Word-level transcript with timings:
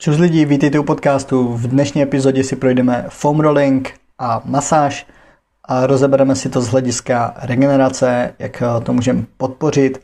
Čus 0.00 0.18
lidi, 0.18 0.44
vítejte 0.44 0.78
u 0.78 0.82
podcastu. 0.82 1.54
V 1.54 1.66
dnešní 1.66 2.02
epizodě 2.02 2.44
si 2.44 2.56
projdeme 2.56 3.06
foam 3.08 3.40
rolling 3.40 3.94
a 4.18 4.42
masáž 4.44 5.06
a 5.64 5.86
rozebereme 5.86 6.36
si 6.36 6.48
to 6.48 6.60
z 6.60 6.68
hlediska 6.68 7.34
regenerace, 7.42 8.34
jak 8.38 8.62
to 8.82 8.92
můžeme 8.92 9.24
podpořit 9.36 10.02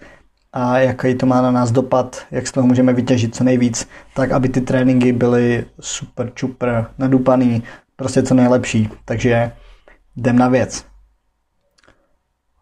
a 0.53 0.79
jaký 0.79 1.15
to 1.15 1.27
má 1.27 1.43
na 1.43 1.51
nás 1.51 1.71
dopad, 1.71 2.27
jak 2.31 2.47
z 2.47 2.53
toho 2.53 2.67
můžeme 2.67 2.93
vytěžit 2.93 3.35
co 3.35 3.45
nejvíc, 3.45 3.89
tak 4.15 4.33
aby 4.33 4.49
ty 4.49 4.61
tréninky 4.61 5.13
byly 5.13 5.65
super, 5.81 6.33
super 6.39 6.87
nadupaný, 6.99 7.63
prostě 7.97 8.23
co 8.23 8.35
nejlepší. 8.35 8.91
Takže 9.05 9.53
jdem 10.17 10.39
na 10.39 10.49
věc. 10.49 10.85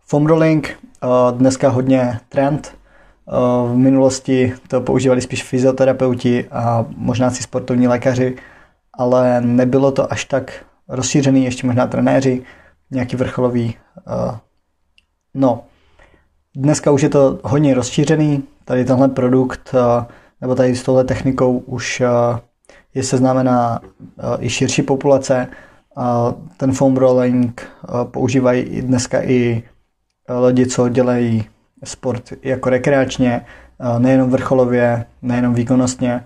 Foam 0.06 0.26
rolling, 0.26 0.68
eh, 1.02 1.06
dneska 1.32 1.68
hodně 1.68 2.20
trend, 2.28 2.74
Eh, 2.74 2.83
v 3.72 3.76
minulosti 3.76 4.52
to 4.68 4.80
používali 4.80 5.20
spíš 5.20 5.42
fyzioterapeuti 5.42 6.48
a 6.50 6.86
možná 6.96 7.30
si 7.30 7.42
sportovní 7.42 7.88
lékaři, 7.88 8.36
ale 8.98 9.40
nebylo 9.40 9.92
to 9.92 10.12
až 10.12 10.24
tak 10.24 10.64
rozšířený, 10.88 11.44
ještě 11.44 11.66
možná 11.66 11.86
trenéři, 11.86 12.42
nějaký 12.90 13.16
vrcholový. 13.16 13.74
Eh, 13.98 14.38
no, 15.34 15.64
dneska 16.56 16.90
už 16.90 17.02
je 17.02 17.08
to 17.08 17.38
hodně 17.44 17.74
rozšířený, 17.74 18.42
tady 18.64 18.84
tenhle 18.84 19.08
produkt 19.08 19.74
eh, 19.74 20.06
nebo 20.40 20.54
tady 20.54 20.76
s 20.76 20.82
touhle 20.82 21.04
technikou 21.04 21.58
už 21.58 22.02
je 22.94 23.02
seznámená 23.02 23.80
i 24.38 24.50
širší 24.50 24.82
populace. 24.82 25.46
Ten 26.56 26.72
foam 26.72 26.96
rolling 26.96 27.66
používají 28.04 28.82
dneska 28.82 29.22
i 29.22 29.62
lidi, 30.46 30.66
co 30.66 30.88
dělají 30.88 31.44
sport 31.88 32.32
jako 32.42 32.70
rekreačně, 32.70 33.46
nejenom 33.98 34.30
vrcholově, 34.30 35.04
nejenom 35.22 35.54
výkonnostně, 35.54 36.24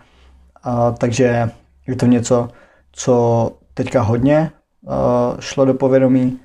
takže 0.98 1.50
je 1.86 1.96
to 1.96 2.06
něco, 2.06 2.48
co 2.92 3.52
teďka 3.74 4.02
hodně 4.02 4.50
šlo 5.40 5.64
do 5.64 5.74
povědomí. 5.74 6.38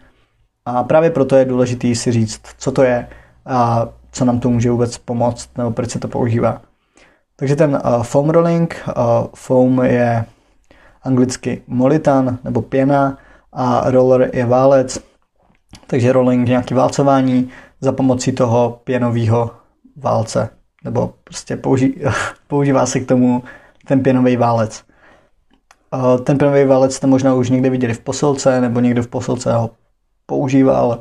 A 0.66 0.84
právě 0.84 1.10
proto 1.10 1.36
je 1.36 1.46
důležité 1.46 1.96
si 1.96 2.12
říct, 2.12 2.42
co 2.58 2.72
to 2.72 2.84
je 2.84 3.08
a 3.46 3.88
co 4.12 4.26
nám 4.26 4.40
to 4.40 4.50
může 4.50 4.72
vůbec 4.72 4.98
pomoct 4.98 5.50
nebo 5.58 5.72
proč 5.72 5.90
se 5.90 6.00
to 6.00 6.08
používá. 6.08 6.62
Takže 7.36 7.56
ten 7.56 7.82
foam 8.02 8.30
rolling, 8.30 8.84
foam 9.36 9.84
je 9.84 10.26
anglicky 11.04 11.62
molitan 11.68 12.38
nebo 12.44 12.62
pěna 12.62 13.18
a 13.54 13.90
roller 13.92 14.30
je 14.34 14.46
válec, 14.46 15.00
takže 15.88 16.12
rolling 16.12 16.48
nějaký 16.48 16.74
válcování, 16.74 17.50
za 17.84 17.92
pomocí 17.92 18.32
toho 18.32 18.82
pěnového 18.84 19.52
válce. 19.98 20.50
Nebo 20.84 21.14
prostě 21.24 21.58
použí, 21.58 22.02
používá 22.48 22.86
se 22.86 23.00
k 23.00 23.08
tomu 23.08 23.44
ten 23.88 24.04
pěnový 24.04 24.38
válec. 24.38 24.84
Ten 26.24 26.38
pěnový 26.38 26.66
válec 26.66 26.96
jste 26.96 27.08
možná 27.08 27.34
už 27.34 27.50
někde 27.50 27.70
viděli 27.70 27.94
v 27.94 28.00
posilce, 28.00 28.62
nebo 28.62 28.80
někdo 28.80 29.04
v 29.04 29.08
posilce 29.08 29.54
ho 29.54 29.70
používal, 30.26 31.00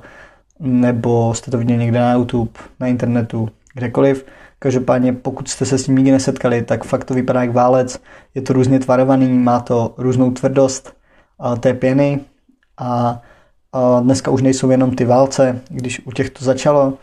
nebo 0.61 1.35
jste 1.35 1.51
to 1.51 1.59
viděli 1.59 1.79
někde 1.79 2.01
na 2.01 2.13
YouTube, 2.13 2.61
na 2.81 2.87
internetu, 2.87 3.49
kdekoliv. 3.75 4.27
Každopádně, 4.59 5.13
pokud 5.13 5.49
jste 5.49 5.67
se 5.67 5.79
s 5.79 5.85
tím 5.85 5.97
nikdy 5.97 6.11
nesetkali, 6.11 6.63
tak 6.63 6.85
fakt 6.85 7.05
to 7.05 7.15
vypadá 7.15 7.41
jak 7.41 7.53
válec. 7.53 8.01
Je 8.35 8.43
to 8.43 8.53
různě 8.53 8.79
tvarovaný, 8.79 9.39
má 9.39 9.61
to 9.61 9.95
různou 9.99 10.31
tvrdost 10.31 10.93
té 11.61 11.75
pěny 11.75 12.21
a 12.79 13.23
a 13.73 14.01
dneska 14.01 14.31
už 14.31 14.43
nejsou 14.43 14.71
jenom 14.71 14.97
ty 14.97 15.05
válce, 15.05 15.61
když 15.69 16.07
u 16.07 16.13
těch 16.13 16.31
to 16.31 16.45
začalo, 16.45 16.95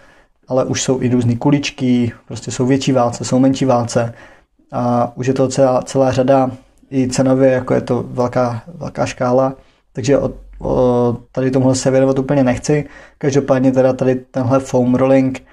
ale 0.48 0.66
už 0.66 0.84
jsou 0.84 1.02
i 1.02 1.10
různé 1.10 1.36
kuličky, 1.36 2.12
prostě 2.28 2.52
jsou 2.52 2.66
větší 2.66 2.92
válce, 2.92 3.26
jsou 3.26 3.40
menší 3.40 3.66
válce 3.66 4.14
a 4.72 5.12
už 5.18 5.28
je 5.28 5.34
to 5.34 5.48
celá, 5.48 5.82
celá 5.82 6.12
řada 6.12 6.52
i 6.92 7.08
cenově, 7.08 7.52
jako 7.52 7.74
je 7.74 7.82
to 7.82 8.04
velká, 8.04 8.64
velká 8.68 9.06
škála, 9.06 9.54
takže 9.94 10.18
o, 10.18 10.34
o, 10.60 11.18
tady 11.32 11.52
tomuhle 11.52 11.76
se 11.76 11.92
věnovat 11.92 12.20
úplně 12.20 12.44
nechci. 12.44 12.90
Každopádně 13.18 13.72
teda 13.72 13.94
tady 13.94 14.16
tenhle 14.16 14.60
foam 14.60 14.96
rolling, 14.96 15.46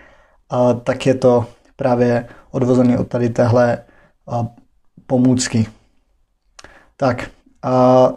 a, 0.51 0.73
tak 0.73 1.07
je 1.07 1.15
to 1.15 1.47
právě 1.77 2.29
odvozený 2.51 2.99
od 2.99 3.09
tady 3.09 3.29
téhle 3.29 3.79
a, 4.29 4.47
pomůcky. 5.07 5.67
Tak, 6.97 7.31
a 7.63 8.09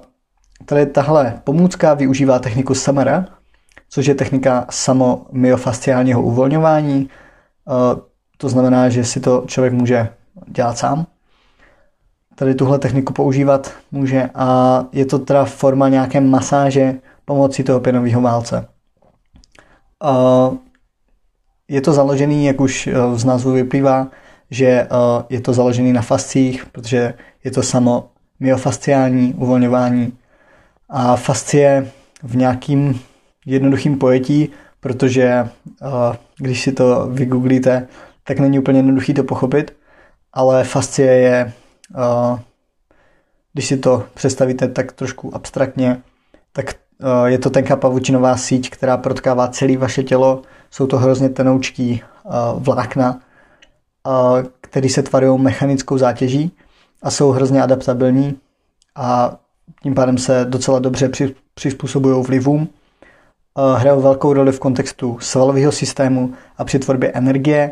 Tady 0.70 0.86
tahle 0.86 1.42
pomůcka 1.44 1.94
využívá 1.94 2.40
techniku 2.40 2.76
Samara, 2.76 3.26
což 3.90 4.06
je 4.06 4.16
technika 4.16 4.66
samomyofasciálního 4.70 6.22
uvolňování. 6.22 7.10
Eh, 7.10 8.02
to 8.38 8.50
znamená, 8.50 8.90
že 8.90 9.04
si 9.04 9.20
to 9.20 9.44
člověk 9.48 9.74
může 9.74 10.10
dělat 10.48 10.78
sám. 10.78 11.06
Tady 12.36 12.56
tuhle 12.56 12.80
techniku 12.80 13.14
používat 13.14 13.72
může 13.92 14.30
a 14.36 14.86
je 14.92 15.06
to 15.06 15.20
teda 15.20 15.46
forma 15.46 15.90
nějaké 15.90 16.22
masáže 16.22 16.96
pomocí 17.26 17.64
toho 17.64 17.80
pěnového 17.80 18.22
válce. 18.22 18.68
Eh, 20.04 20.58
je 21.68 21.82
to 21.82 21.94
založený, 21.94 22.46
jak 22.46 22.62
už 22.62 22.88
eh, 22.88 22.94
z 23.16 23.26
názvu 23.26 23.52
vyplývá, 23.52 24.08
že 24.52 24.88
je 25.30 25.42
to 25.42 25.54
založený 25.54 25.94
na 25.94 26.02
fascích, 26.02 26.66
protože 26.66 27.14
je 27.44 27.52
to 27.52 27.64
samo 27.64 28.10
myofasciální 28.40 29.34
uvolňování 29.34 30.19
a 30.90 31.16
fascie 31.16 31.92
v 32.24 32.36
nějakým 32.36 33.02
jednoduchým 33.46 33.98
pojetí, 33.98 34.50
protože 34.80 35.50
uh, 35.82 35.90
když 36.38 36.62
si 36.62 36.72
to 36.72 37.08
vygooglíte, 37.12 37.88
tak 38.24 38.40
není 38.40 38.60
úplně 38.60 38.80
jednoduchý 38.80 39.14
to 39.14 39.24
pochopit, 39.24 39.76
ale 40.34 40.64
fascie 40.64 41.14
je, 41.14 41.54
uh, 41.98 42.40
když 43.54 43.66
si 43.66 43.78
to 43.78 44.04
představíte 44.14 44.68
tak 44.68 44.92
trošku 44.92 45.36
abstraktně, 45.36 46.02
tak 46.54 46.66
uh, 47.00 47.26
je 47.26 47.38
to 47.38 47.50
tenká 47.50 47.76
pavučinová 47.76 48.38
síť, 48.38 48.70
která 48.70 48.98
protkává 48.98 49.48
celé 49.48 49.78
vaše 49.78 50.04
tělo. 50.04 50.42
Jsou 50.72 50.88
to 50.88 50.98
hrozně 50.98 51.30
tenoučký 51.30 52.02
vlákna, 52.56 53.20
které 54.62 54.90
se 54.90 55.04
tvarují 55.04 55.42
mechanickou 55.42 55.98
zátěží 55.98 56.52
a 57.02 57.12
jsou 57.12 57.32
hrozně 57.32 57.62
adaptabilní 57.62 58.36
a 58.96 59.38
tím 59.84 59.96
pádem 59.96 60.18
se 60.18 60.46
docela 60.50 60.80
dobře 60.80 61.10
přizpůsobují 61.54 62.24
vlivům, 62.24 62.70
hrajou 63.76 64.02
velkou 64.02 64.34
roli 64.34 64.52
v 64.52 64.60
kontextu 64.60 65.18
svalového 65.22 65.72
systému 65.72 66.34
a 66.58 66.64
při 66.64 66.80
tvorbě 66.80 67.12
energie. 67.12 67.72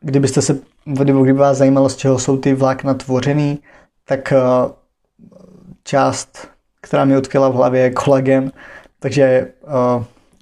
Kdybyste 0.00 0.42
se, 0.42 0.58
kdyby 0.84 1.32
vás 1.32 1.56
zajímalo, 1.56 1.88
z 1.88 1.96
čeho 1.96 2.18
jsou 2.18 2.36
ty 2.36 2.54
vlákna 2.54 2.94
tvořený, 2.94 3.58
tak 4.04 4.32
část, 5.84 6.48
která 6.80 7.04
mi 7.04 7.16
odkryla 7.16 7.48
v 7.48 7.54
hlavě, 7.54 7.80
je 7.80 7.90
kolagen, 7.90 8.52
takže 9.00 9.52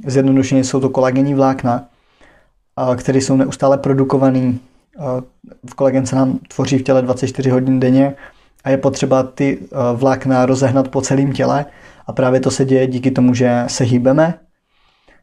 zjednodušeně 0.07 0.65
jsou 0.65 0.81
to 0.81 0.91
kolagenní 0.91 1.35
vlákna, 1.35 1.89
které 2.97 3.19
jsou 3.19 3.37
neustále 3.37 3.79
produkovaný. 3.79 4.61
V 5.71 5.75
kolagen 5.75 6.07
se 6.07 6.17
nám 6.17 6.39
tvoří 6.55 6.79
v 6.79 6.83
těle 6.83 7.03
24 7.03 7.51
hodin 7.51 7.81
denně 7.81 8.15
a 8.67 8.71
je 8.71 8.79
potřeba 8.79 9.23
ty 9.23 9.59
eh, 9.63 9.77
vlákna 9.95 10.47
rozehnat 10.47 10.89
po 10.89 11.01
celém 11.01 11.33
těle 11.33 11.67
a 12.07 12.13
právě 12.13 12.41
to 12.41 12.51
se 12.51 12.65
děje 12.65 12.87
díky 12.87 13.11
tomu, 13.11 13.35
že 13.35 13.65
se 13.67 13.85
hýbeme 13.85 14.35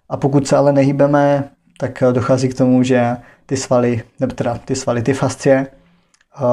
a 0.10 0.18
pokud 0.18 0.48
se 0.48 0.58
ale 0.58 0.74
nehýbeme, 0.74 1.50
tak 1.80 2.04
eh, 2.04 2.14
dochází 2.14 2.50
k 2.50 2.58
tomu, 2.58 2.84
že 2.84 3.18
ty 3.46 3.58
svaly, 3.58 4.04
nebo 4.20 4.34
teda 4.34 4.58
ty 4.58 4.76
svaly, 4.76 5.02
ty 5.02 5.14
fascie, 5.14 5.68
eh, 5.68 6.44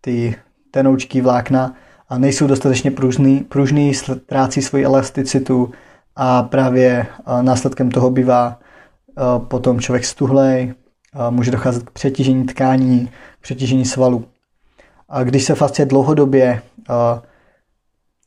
ty 0.00 0.36
tenoučky 0.70 1.20
vlákna 1.20 1.74
a 2.08 2.18
nejsou 2.18 2.46
dostatečně 2.46 2.90
pružný, 2.90 3.40
pružný, 3.40 3.94
ztrácí 3.94 4.62
svoji 4.62 4.84
elasticitu 4.84 5.72
a 6.16 6.42
právě 6.42 7.06
následkem 7.40 7.90
toho 7.90 8.10
bývá 8.10 8.58
potom 9.38 9.80
člověk 9.80 10.04
stuhlej, 10.04 10.74
může 11.30 11.50
docházet 11.50 11.82
k 11.82 11.90
přetížení 11.90 12.46
tkání, 12.46 13.10
k 13.38 13.42
přetížení 13.42 13.84
svalů. 13.84 14.24
A 15.08 15.22
když 15.22 15.44
se 15.44 15.54
fascie 15.54 15.86
dlouhodobě 15.86 16.62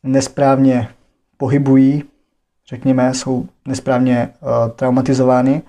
nesprávně 0.04 0.88
pohybují, 1.38 2.04
řekněme, 2.70 3.14
jsou 3.14 3.46
nesprávně 3.68 4.30
traumatizovány, 4.76 5.62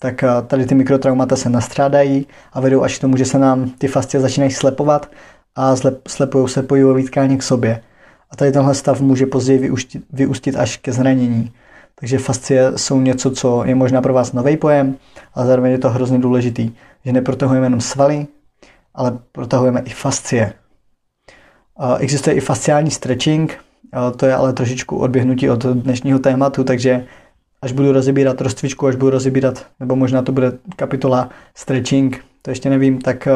tak 0.00 0.24
tady 0.46 0.66
ty 0.66 0.74
mikrotraumata 0.74 1.36
se 1.36 1.50
nastrádají 1.50 2.26
a 2.52 2.60
vedou 2.60 2.82
až 2.82 2.98
k 2.98 3.00
tomu, 3.00 3.16
že 3.16 3.24
se 3.24 3.38
nám 3.38 3.70
ty 3.70 3.88
fascie 3.88 4.20
začínají 4.20 4.52
slepovat 4.52 5.10
a 5.56 5.74
slepují 6.08 6.48
se 6.48 6.62
pohybové 6.62 7.02
tkání 7.02 7.38
k 7.38 7.42
sobě. 7.42 7.82
A 8.30 8.36
tady 8.36 8.52
tenhle 8.52 8.74
stav 8.74 9.00
může 9.00 9.26
později 9.26 9.58
vyústit, 9.58 10.04
vyústit 10.12 10.56
až 10.56 10.76
ke 10.76 10.92
zranění. 10.92 11.52
Takže 11.94 12.18
fascie 12.18 12.72
jsou 12.76 13.00
něco, 13.00 13.30
co 13.30 13.64
je 13.64 13.74
možná 13.74 14.02
pro 14.02 14.12
vás 14.12 14.32
nový 14.32 14.56
pojem, 14.56 14.96
ale 15.34 15.46
zároveň 15.46 15.72
je 15.72 15.78
to 15.78 15.90
hrozně 15.90 16.18
důležitý, 16.18 16.70
že 17.04 17.12
neprotahujeme 17.12 17.66
jenom 17.66 17.80
svaly, 17.80 18.26
ale 18.98 19.18
protahujeme 19.32 19.80
i 19.80 19.90
fascie. 19.90 20.52
Existuje 21.98 22.36
i 22.36 22.40
fasciální 22.40 22.90
stretching, 22.90 23.58
to 24.16 24.26
je 24.26 24.34
ale 24.34 24.52
trošičku 24.52 24.96
odběhnutí 24.96 25.50
od 25.50 25.66
dnešního 25.66 26.18
tématu, 26.18 26.64
takže 26.64 27.06
až 27.62 27.72
budu 27.72 27.92
rozebírat 27.92 28.40
rozcvičku, 28.40 28.86
až 28.86 28.96
budu 28.96 29.10
rozebírat, 29.10 29.66
nebo 29.80 29.96
možná 29.96 30.22
to 30.22 30.32
bude 30.32 30.52
kapitola 30.76 31.30
stretching, 31.54 32.24
to 32.42 32.50
ještě 32.50 32.70
nevím, 32.70 33.00
tak 33.00 33.28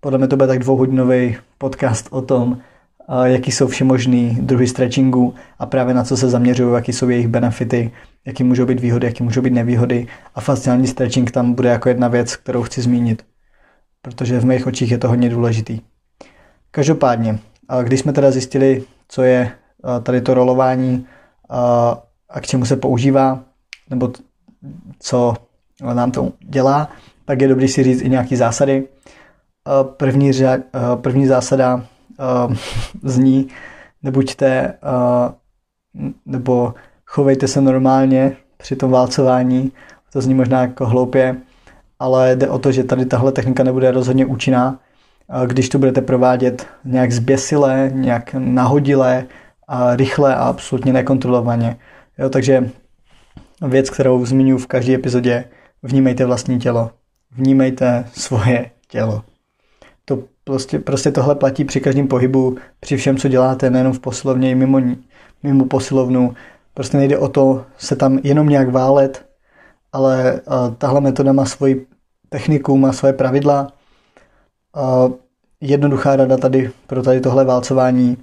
podle 0.00 0.18
mě 0.18 0.28
to 0.28 0.36
bude 0.36 0.46
tak 0.46 0.58
dvouhodinový 0.58 1.36
podcast 1.58 2.06
o 2.10 2.22
tom, 2.22 2.58
jaký 3.24 3.52
jsou 3.52 3.66
všemožný 3.66 4.38
druhy 4.40 4.66
stretchingu 4.66 5.34
a 5.58 5.66
právě 5.66 5.94
na 5.94 6.04
co 6.04 6.16
se 6.16 6.30
zaměřují, 6.30 6.74
jaký 6.74 6.92
jsou 6.92 7.08
jejich 7.08 7.28
benefity, 7.28 7.90
jaký 8.26 8.44
můžou 8.44 8.66
být 8.66 8.80
výhody, 8.80 9.06
jaký 9.06 9.22
můžou 9.22 9.42
být 9.42 9.52
nevýhody 9.52 10.06
a 10.34 10.40
fasciální 10.40 10.86
stretching 10.86 11.30
tam 11.30 11.52
bude 11.52 11.68
jako 11.68 11.88
jedna 11.88 12.08
věc, 12.08 12.36
kterou 12.36 12.62
chci 12.62 12.82
zmínit, 12.82 13.22
protože 14.06 14.40
v 14.40 14.44
mých 14.44 14.66
očích 14.66 14.90
je 14.90 14.98
to 14.98 15.08
hodně 15.08 15.28
důležitý. 15.28 15.80
Každopádně, 16.70 17.38
když 17.82 18.00
jsme 18.00 18.12
teda 18.12 18.30
zjistili, 18.30 18.84
co 19.08 19.22
je 19.22 19.52
tady 20.02 20.20
to 20.20 20.34
rolování 20.34 21.06
a 22.28 22.40
k 22.40 22.46
čemu 22.46 22.64
se 22.64 22.76
používá, 22.76 23.44
nebo 23.90 24.12
co 24.98 25.34
nám 25.92 26.10
to 26.10 26.32
dělá, 26.40 26.88
tak 27.24 27.40
je 27.40 27.48
dobrý 27.48 27.68
si 27.68 27.82
říct 27.82 28.02
i 28.02 28.08
nějaké 28.08 28.36
zásady. 28.36 28.88
První, 29.82 30.30
první 30.94 31.26
zásada 31.26 31.86
zní, 33.02 33.48
nebuďte 34.02 34.74
nebo 36.26 36.74
chovejte 37.06 37.48
se 37.48 37.60
normálně 37.60 38.36
při 38.56 38.76
tom 38.76 38.90
válcování. 38.90 39.72
To 40.12 40.20
zní 40.20 40.34
možná 40.34 40.60
jako 40.60 40.86
hloupě, 40.86 41.36
ale 41.98 42.36
jde 42.36 42.48
o 42.48 42.58
to, 42.58 42.72
že 42.72 42.84
tady 42.84 43.06
tahle 43.06 43.32
technika 43.32 43.64
nebude 43.64 43.90
rozhodně 43.90 44.26
účinná, 44.26 44.80
když 45.46 45.68
to 45.68 45.78
budete 45.78 46.00
provádět 46.00 46.66
nějak 46.84 47.12
zběsile, 47.12 47.90
nějak 47.94 48.34
nahodile, 48.38 49.26
a 49.68 49.96
rychle 49.96 50.34
a 50.34 50.44
absolutně 50.44 50.92
nekontrolovaně. 50.92 51.76
Jo, 52.18 52.28
takže 52.30 52.70
věc, 53.68 53.90
kterou 53.90 54.26
zmiňuji 54.26 54.58
v 54.58 54.66
každé 54.66 54.94
epizodě, 54.94 55.44
vnímejte 55.82 56.24
vlastní 56.24 56.58
tělo. 56.58 56.90
Vnímejte 57.30 58.04
svoje 58.12 58.70
tělo. 58.88 59.24
To 60.04 60.22
prostě, 60.44 60.78
prostě 60.78 61.10
tohle 61.10 61.34
platí 61.34 61.64
při 61.64 61.80
každém 61.80 62.08
pohybu, 62.08 62.56
při 62.80 62.96
všem, 62.96 63.16
co 63.16 63.28
děláte, 63.28 63.70
nejenom 63.70 63.92
v 63.92 64.00
posilovně, 64.00 64.50
i 64.50 64.54
mimo, 64.54 64.80
mimo 65.42 65.64
posilovnu. 65.64 66.34
Prostě 66.74 66.96
nejde 66.96 67.18
o 67.18 67.28
to 67.28 67.64
se 67.78 67.96
tam 67.96 68.18
jenom 68.22 68.48
nějak 68.48 68.70
válet, 68.70 69.25
ale 69.92 70.40
uh, 70.46 70.74
tahle 70.74 71.00
metoda 71.00 71.32
má 71.32 71.44
svoji 71.44 71.86
techniku, 72.28 72.76
má 72.76 72.92
svoje 72.92 73.12
pravidla. 73.12 73.72
Uh, 74.76 75.12
jednoduchá 75.60 76.16
rada 76.16 76.36
tady 76.36 76.70
pro 76.86 77.02
tady 77.02 77.20
tohle 77.20 77.44
válcování 77.44 78.16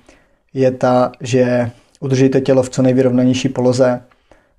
je 0.54 0.72
ta, 0.72 1.12
že 1.20 1.72
udržíte 2.00 2.42
tělo 2.42 2.64
v 2.64 2.70
co 2.70 2.82
nejvyrovnanější 2.82 3.50
poloze. 3.50 4.02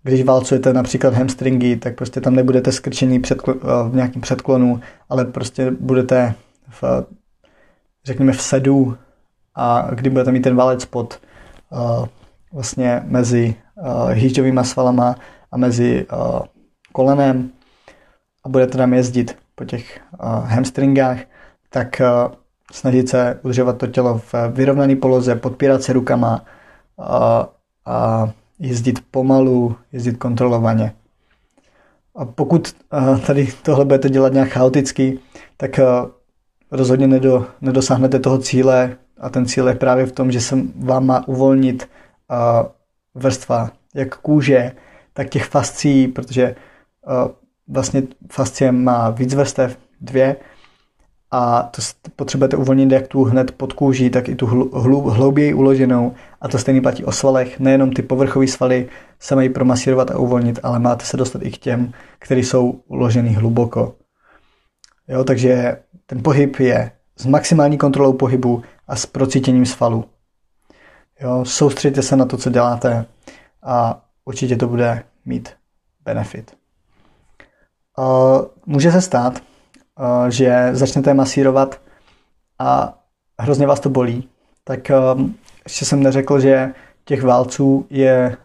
Když 0.02 0.24
válcujete 0.24 0.72
například 0.72 1.14
hamstringy, 1.14 1.76
tak 1.76 1.94
prostě 1.96 2.20
tam 2.20 2.34
nebudete 2.34 2.72
skrčení 2.72 3.20
předkl- 3.20 3.58
eh, 3.62 3.90
v 3.90 3.94
nějakém 3.94 4.22
předklonu, 4.22 4.80
ale 5.08 5.24
prostě 5.24 5.70
budete 5.70 6.34
v, 6.68 6.84
řekněme 8.04 8.32
v 8.32 8.42
sedu 8.42 8.96
a 9.54 9.88
kdy 9.94 10.10
budete 10.10 10.32
mít 10.32 10.40
ten 10.40 10.56
válec 10.56 10.84
pod 10.84 11.18
uh, 11.70 12.06
vlastně 12.52 13.02
mezi 13.04 13.54
uh, 13.76 14.10
hýžďovými 14.10 14.60
svalama 14.64 15.16
a 15.52 15.56
mezi 15.56 16.06
uh, 16.12 16.40
kolenem 16.94 17.50
a 18.44 18.48
budete 18.48 18.78
tam 18.78 18.94
jezdit 18.94 19.36
po 19.54 19.64
těch 19.64 20.00
uh, 20.12 20.44
hamstringách, 20.44 21.18
tak 21.70 22.00
uh, 22.00 22.34
snažit 22.72 23.08
se 23.08 23.40
udržovat 23.42 23.78
to 23.78 23.86
tělo 23.86 24.18
v 24.18 24.34
vyrovnané 24.52 24.96
poloze, 24.96 25.34
podpírat 25.34 25.82
se 25.82 25.92
rukama 25.92 26.44
a, 26.98 27.48
a 27.86 28.30
jezdit 28.58 28.98
pomalu, 29.10 29.76
jezdit 29.92 30.16
kontrolovaně. 30.16 30.92
A 32.16 32.24
pokud 32.24 32.76
tady 33.26 33.48
tohle 33.62 33.84
budete 33.84 34.08
dělat 34.08 34.32
nějak 34.32 34.48
chaoticky, 34.48 35.18
tak 35.56 35.80
rozhodně 36.70 37.06
nedo, 37.06 37.46
nedosáhnete 37.60 38.18
toho 38.18 38.38
cíle 38.38 38.96
a 39.20 39.28
ten 39.28 39.46
cíl 39.46 39.68
je 39.68 39.74
právě 39.74 40.06
v 40.06 40.12
tom, 40.12 40.32
že 40.32 40.40
se 40.40 40.58
vám 40.76 41.06
má 41.06 41.28
uvolnit 41.28 41.88
vrstva 43.14 43.70
jak 43.94 44.16
kůže, 44.16 44.72
tak 45.12 45.28
těch 45.28 45.44
fascí, 45.44 46.08
protože 46.08 46.54
vlastně 47.68 48.02
fascie 48.32 48.72
má 48.72 49.10
víc 49.10 49.34
vrstev, 49.34 49.78
dvě, 50.00 50.36
a 51.30 51.62
to 51.62 51.82
potřebujete 52.16 52.56
uvolnit 52.56 52.92
jak 52.92 53.08
tu 53.08 53.24
hned 53.24 53.50
pod 53.50 53.72
kůží, 53.72 54.10
tak 54.10 54.28
i 54.28 54.34
tu 54.34 54.46
hlu, 54.46 55.00
hlouběji 55.10 55.54
uloženou 55.54 56.14
a 56.40 56.48
to 56.48 56.58
stejný 56.58 56.80
platí 56.80 57.04
o 57.04 57.12
svalech. 57.12 57.60
Nejenom 57.60 57.92
ty 57.92 58.02
povrchové 58.02 58.46
svaly 58.46 58.88
se 59.20 59.34
mají 59.34 59.48
promasírovat 59.48 60.10
a 60.10 60.18
uvolnit, 60.18 60.58
ale 60.62 60.78
máte 60.78 61.04
se 61.04 61.16
dostat 61.16 61.42
i 61.42 61.50
k 61.50 61.58
těm, 61.58 61.92
které 62.18 62.40
jsou 62.40 62.80
uložený 62.86 63.34
hluboko. 63.34 63.94
Jo, 65.08 65.24
takže 65.24 65.78
ten 66.06 66.22
pohyb 66.22 66.60
je 66.60 66.90
s 67.16 67.26
maximální 67.26 67.78
kontrolou 67.78 68.12
pohybu 68.12 68.62
a 68.88 68.96
s 68.96 69.06
procítěním 69.06 69.66
svalů. 69.66 70.04
Jo, 71.20 71.44
soustředěte 71.44 72.02
se 72.02 72.16
na 72.16 72.24
to, 72.24 72.36
co 72.36 72.50
děláte 72.50 73.06
a 73.62 74.04
určitě 74.24 74.56
to 74.56 74.68
bude 74.68 75.02
mít 75.24 75.48
benefit. 76.04 76.56
Může 78.66 78.92
se 78.92 79.00
stát, 79.00 79.42
že 80.28 80.68
začnete 80.72 81.14
masírovat 81.14 81.80
a 82.58 82.98
hrozně 83.40 83.66
vás 83.66 83.80
to 83.80 83.90
bolí, 83.90 84.28
tak 84.64 84.90
ještě 85.64 85.84
jsem 85.84 86.02
neřekl, 86.02 86.40
že 86.40 86.72
těch 87.04 87.22
válců 87.22 87.86
je, 87.90 88.36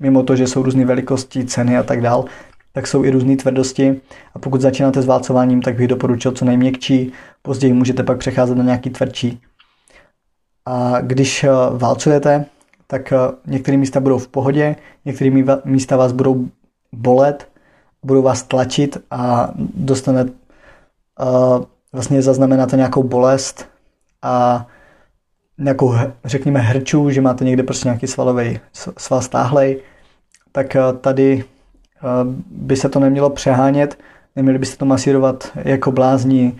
mimo 0.00 0.22
to, 0.22 0.36
že 0.36 0.46
jsou 0.46 0.62
různé 0.62 0.84
velikosti, 0.84 1.44
ceny 1.44 1.76
a 1.76 1.82
tak 1.82 2.00
dál, 2.00 2.24
tak 2.72 2.86
jsou 2.86 3.04
i 3.04 3.10
různé 3.10 3.36
tvrdosti 3.36 4.00
a 4.34 4.38
pokud 4.38 4.60
začínáte 4.60 5.02
s 5.02 5.06
válcováním, 5.06 5.62
tak 5.62 5.76
bych 5.76 5.88
doporučil 5.88 6.32
co 6.32 6.44
nejměkčí, 6.44 7.12
později 7.42 7.72
můžete 7.72 8.02
pak 8.02 8.18
přecházet 8.18 8.58
na 8.58 8.64
nějaký 8.64 8.90
tvrdší. 8.90 9.42
A 10.66 11.00
když 11.00 11.46
válcujete, 11.70 12.44
tak 12.86 13.12
některé 13.46 13.76
místa 13.76 14.00
budou 14.00 14.18
v 14.18 14.28
pohodě, 14.28 14.76
některé 15.04 15.44
místa 15.64 15.96
vás 15.96 16.12
budou 16.12 16.48
bolet, 16.92 17.48
budou 18.02 18.22
vás 18.22 18.42
tlačit 18.42 18.98
a 19.10 19.50
dostane, 19.74 20.26
vlastně 21.92 22.22
zaznamenáte 22.22 22.76
nějakou 22.76 23.02
bolest 23.02 23.68
a 24.22 24.66
nějakou, 25.58 25.94
řekněme, 26.24 26.60
hrču, 26.60 27.10
že 27.10 27.20
máte 27.20 27.44
někde 27.44 27.62
prostě 27.62 27.88
nějaký 27.88 28.06
svalový 28.06 28.60
sval 28.98 29.22
stáhlej, 29.22 29.82
tak 30.52 30.76
tady 31.00 31.44
by 32.50 32.76
se 32.76 32.88
to 32.88 33.00
nemělo 33.00 33.30
přehánět, 33.30 33.98
neměli 34.36 34.58
byste 34.58 34.76
to 34.76 34.84
masírovat 34.84 35.50
jako 35.54 35.92
blázni 35.92 36.56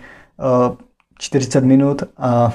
40 1.19 1.63
minut, 1.63 2.03
a, 2.17 2.53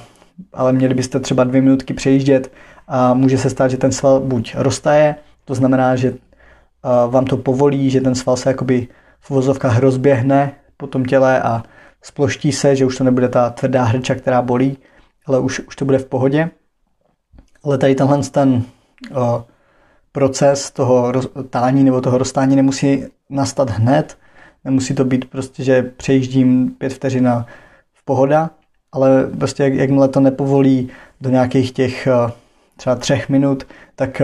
ale 0.52 0.72
měli 0.72 0.94
byste 0.94 1.20
třeba 1.20 1.44
dvě 1.44 1.62
minutky 1.62 1.94
přejíždět 1.94 2.52
a 2.88 3.14
může 3.14 3.38
se 3.38 3.50
stát, 3.50 3.68
že 3.68 3.76
ten 3.76 3.92
sval 3.92 4.20
buď 4.20 4.54
roztaje, 4.58 5.14
to 5.44 5.54
znamená, 5.54 5.96
že 5.96 6.14
vám 7.08 7.24
to 7.24 7.36
povolí, 7.36 7.90
že 7.90 8.00
ten 8.00 8.14
sval 8.14 8.36
se 8.36 8.50
jakoby 8.50 8.88
v 9.20 9.30
vozovkách 9.30 9.78
rozběhne 9.78 10.54
po 10.76 10.86
tom 10.86 11.04
těle 11.04 11.42
a 11.42 11.62
sploští 12.02 12.52
se, 12.52 12.76
že 12.76 12.86
už 12.86 12.96
to 12.98 13.04
nebude 13.04 13.28
ta 13.28 13.50
tvrdá 13.50 13.84
hrča, 13.84 14.14
která 14.14 14.42
bolí, 14.42 14.78
ale 15.26 15.40
už, 15.40 15.60
už 15.60 15.76
to 15.76 15.84
bude 15.84 15.98
v 15.98 16.06
pohodě. 16.06 16.50
Ale 17.64 17.78
tady 17.78 17.94
tenhle 17.94 18.18
ten 18.18 18.62
o, 19.14 19.44
proces 20.12 20.70
toho 20.70 21.12
tání 21.50 21.84
nebo 21.84 22.00
toho 22.00 22.18
rozstání 22.18 22.56
nemusí 22.56 23.04
nastat 23.30 23.70
hned, 23.70 24.18
nemusí 24.64 24.94
to 24.94 25.04
být 25.04 25.24
prostě, 25.24 25.64
že 25.64 25.82
přejíždím 25.82 26.70
pět 26.78 26.92
vteřin 26.92 27.30
v 27.92 28.04
pohoda, 28.04 28.50
ale 28.92 29.26
prostě 29.38 29.62
jak, 29.62 29.74
jakmile 29.74 30.08
to 30.08 30.20
nepovolí 30.20 30.90
do 31.20 31.30
nějakých 31.30 31.72
těch 31.72 32.08
třeba 32.76 32.96
třech 32.96 33.28
minut, 33.28 33.64
tak 33.96 34.22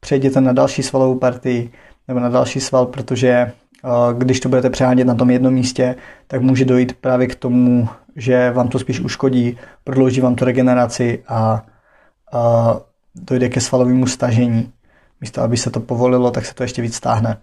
přejděte 0.00 0.40
na 0.40 0.52
další 0.52 0.82
svalovou 0.82 1.18
partii 1.18 1.70
nebo 2.08 2.20
na 2.20 2.28
další 2.28 2.60
sval, 2.60 2.86
protože 2.86 3.52
když 4.18 4.40
to 4.40 4.48
budete 4.48 4.70
přehánět 4.70 5.06
na 5.06 5.14
tom 5.14 5.30
jednom 5.30 5.54
místě, 5.54 5.96
tak 6.26 6.42
může 6.42 6.64
dojít 6.64 6.92
právě 6.92 7.26
k 7.26 7.34
tomu, 7.34 7.88
že 8.16 8.50
vám 8.50 8.68
to 8.68 8.78
spíš 8.78 9.00
uškodí, 9.00 9.58
prodlouží 9.84 10.20
vám 10.20 10.34
to 10.34 10.44
regeneraci 10.44 11.22
a, 11.28 11.66
a 12.32 12.74
dojde 13.14 13.48
ke 13.48 13.60
svalovému 13.60 14.06
stažení. 14.06 14.72
Místo, 15.20 15.42
aby 15.42 15.56
se 15.56 15.70
to 15.70 15.80
povolilo, 15.80 16.30
tak 16.30 16.46
se 16.46 16.54
to 16.54 16.62
ještě 16.62 16.82
víc 16.82 16.94
stáhne. 16.94 17.36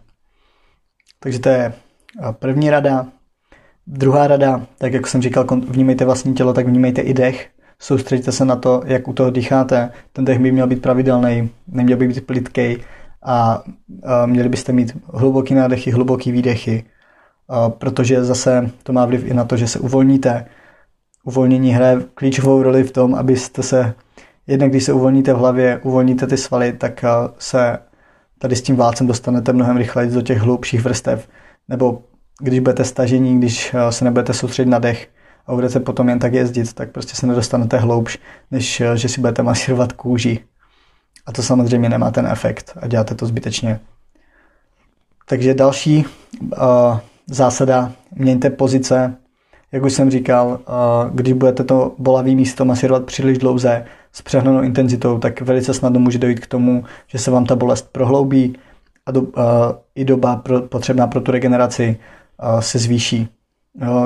Takže 1.20 1.40
to 1.40 1.50
je 1.50 1.74
první 2.32 2.70
rada. 2.70 3.08
Druhá 3.88 4.28
rada, 4.28 4.66
tak 4.78 4.94
jak 4.94 5.08
jsem 5.08 5.22
říkal, 5.22 5.46
vnímejte 5.68 6.06
vlastní 6.06 6.34
tělo, 6.34 6.54
tak 6.54 6.68
vnímejte 6.68 7.02
i 7.02 7.14
dech. 7.14 7.50
Soustředíte 7.80 8.32
se 8.32 8.46
na 8.46 8.56
to, 8.56 8.82
jak 8.86 9.08
u 9.08 9.14
toho 9.14 9.30
dýcháte. 9.30 9.90
Ten 10.14 10.26
dech 10.26 10.40
by 10.40 10.52
měl 10.52 10.68
být 10.68 10.82
pravidelný, 10.82 11.50
neměl 11.68 11.98
by 11.98 12.08
být 12.08 12.26
plitkej 12.26 12.78
a 13.24 13.64
měli 14.26 14.50
byste 14.50 14.72
mít 14.74 14.98
hluboký 15.14 15.54
nádechy, 15.54 15.92
hluboký 15.92 16.32
výdechy, 16.32 16.84
protože 17.68 18.24
zase 18.24 18.72
to 18.84 18.94
má 18.94 19.06
vliv 19.06 19.26
i 19.26 19.34
na 19.34 19.44
to, 19.44 19.58
že 19.58 19.68
se 19.68 19.80
uvolníte. 19.80 20.46
Uvolnění 21.24 21.72
hraje 21.72 22.02
klíčovou 22.14 22.64
roli 22.64 22.84
v 22.84 22.92
tom, 22.92 23.16
abyste 23.16 23.64
se, 23.64 23.94
jednak 24.48 24.70
když 24.70 24.84
se 24.84 24.94
uvolníte 24.94 25.34
v 25.34 25.38
hlavě, 25.38 25.80
uvolníte 25.84 26.28
ty 26.28 26.38
svaly, 26.38 26.74
tak 26.74 27.06
se 27.40 27.78
tady 28.40 28.56
s 28.56 28.62
tím 28.62 28.76
válcem 28.76 29.08
dostanete 29.08 29.54
mnohem 29.54 29.78
rychleji 29.78 30.12
do 30.12 30.22
těch 30.22 30.38
hlubších 30.38 30.82
vrstev, 30.82 31.28
nebo 31.68 32.04
když 32.42 32.60
budete 32.60 32.84
stažení, 32.84 33.38
když 33.38 33.76
se 33.90 34.06
nebudete 34.06 34.34
soustředit 34.34 34.70
na 34.70 34.80
dech 34.80 35.08
a 35.48 35.54
budete 35.54 35.80
potom 35.80 36.10
jen 36.10 36.20
tak 36.20 36.34
jezdit, 36.34 36.74
tak 36.74 36.92
prostě 36.92 37.16
se 37.16 37.28
nedostanete 37.28 37.78
hloubš, 37.78 38.18
než 38.52 38.84
že 38.96 39.10
si 39.10 39.22
budete 39.22 39.44
masírovat 39.44 39.94
kůži. 39.94 40.40
A 41.26 41.32
to 41.32 41.44
samozřejmě 41.44 41.90
nemá 41.90 42.12
ten 42.12 42.28
efekt 42.28 42.78
a 42.82 42.88
děláte 42.88 43.16
to 43.16 43.26
zbytečně. 43.26 43.80
Takže 45.26 45.54
další 45.54 46.06
uh, 46.42 47.00
zásada, 47.28 47.92
měňte 48.16 48.50
pozice. 48.50 49.16
Jak 49.72 49.84
už 49.84 49.94
jsem 49.94 50.12
říkal, 50.12 50.48
uh, 50.48 51.16
když 51.16 51.34
budete 51.34 51.64
to 51.64 51.96
bolavý 51.98 52.36
místo 52.36 52.66
masírovat 52.66 53.06
příliš 53.06 53.38
dlouze 53.38 53.86
s 54.12 54.22
přehnanou 54.22 54.62
intenzitou, 54.62 55.20
tak 55.20 55.42
velice 55.42 55.74
snadno 55.74 56.00
může 56.00 56.20
dojít 56.20 56.40
k 56.40 56.48
tomu, 56.48 56.84
že 57.08 57.18
se 57.18 57.32
vám 57.32 57.46
ta 57.46 57.56
bolest 57.56 57.90
prohloubí 57.92 58.56
a 59.06 59.12
do, 59.12 59.22
uh, 59.22 59.32
i 59.96 60.06
doba 60.06 60.36
pro, 60.36 60.62
potřebná 60.62 61.08
pro 61.08 61.22
tu 61.22 61.32
regeneraci 61.32 62.00
uh, 62.44 62.60
se 62.60 62.80
zvýší. 62.80 63.35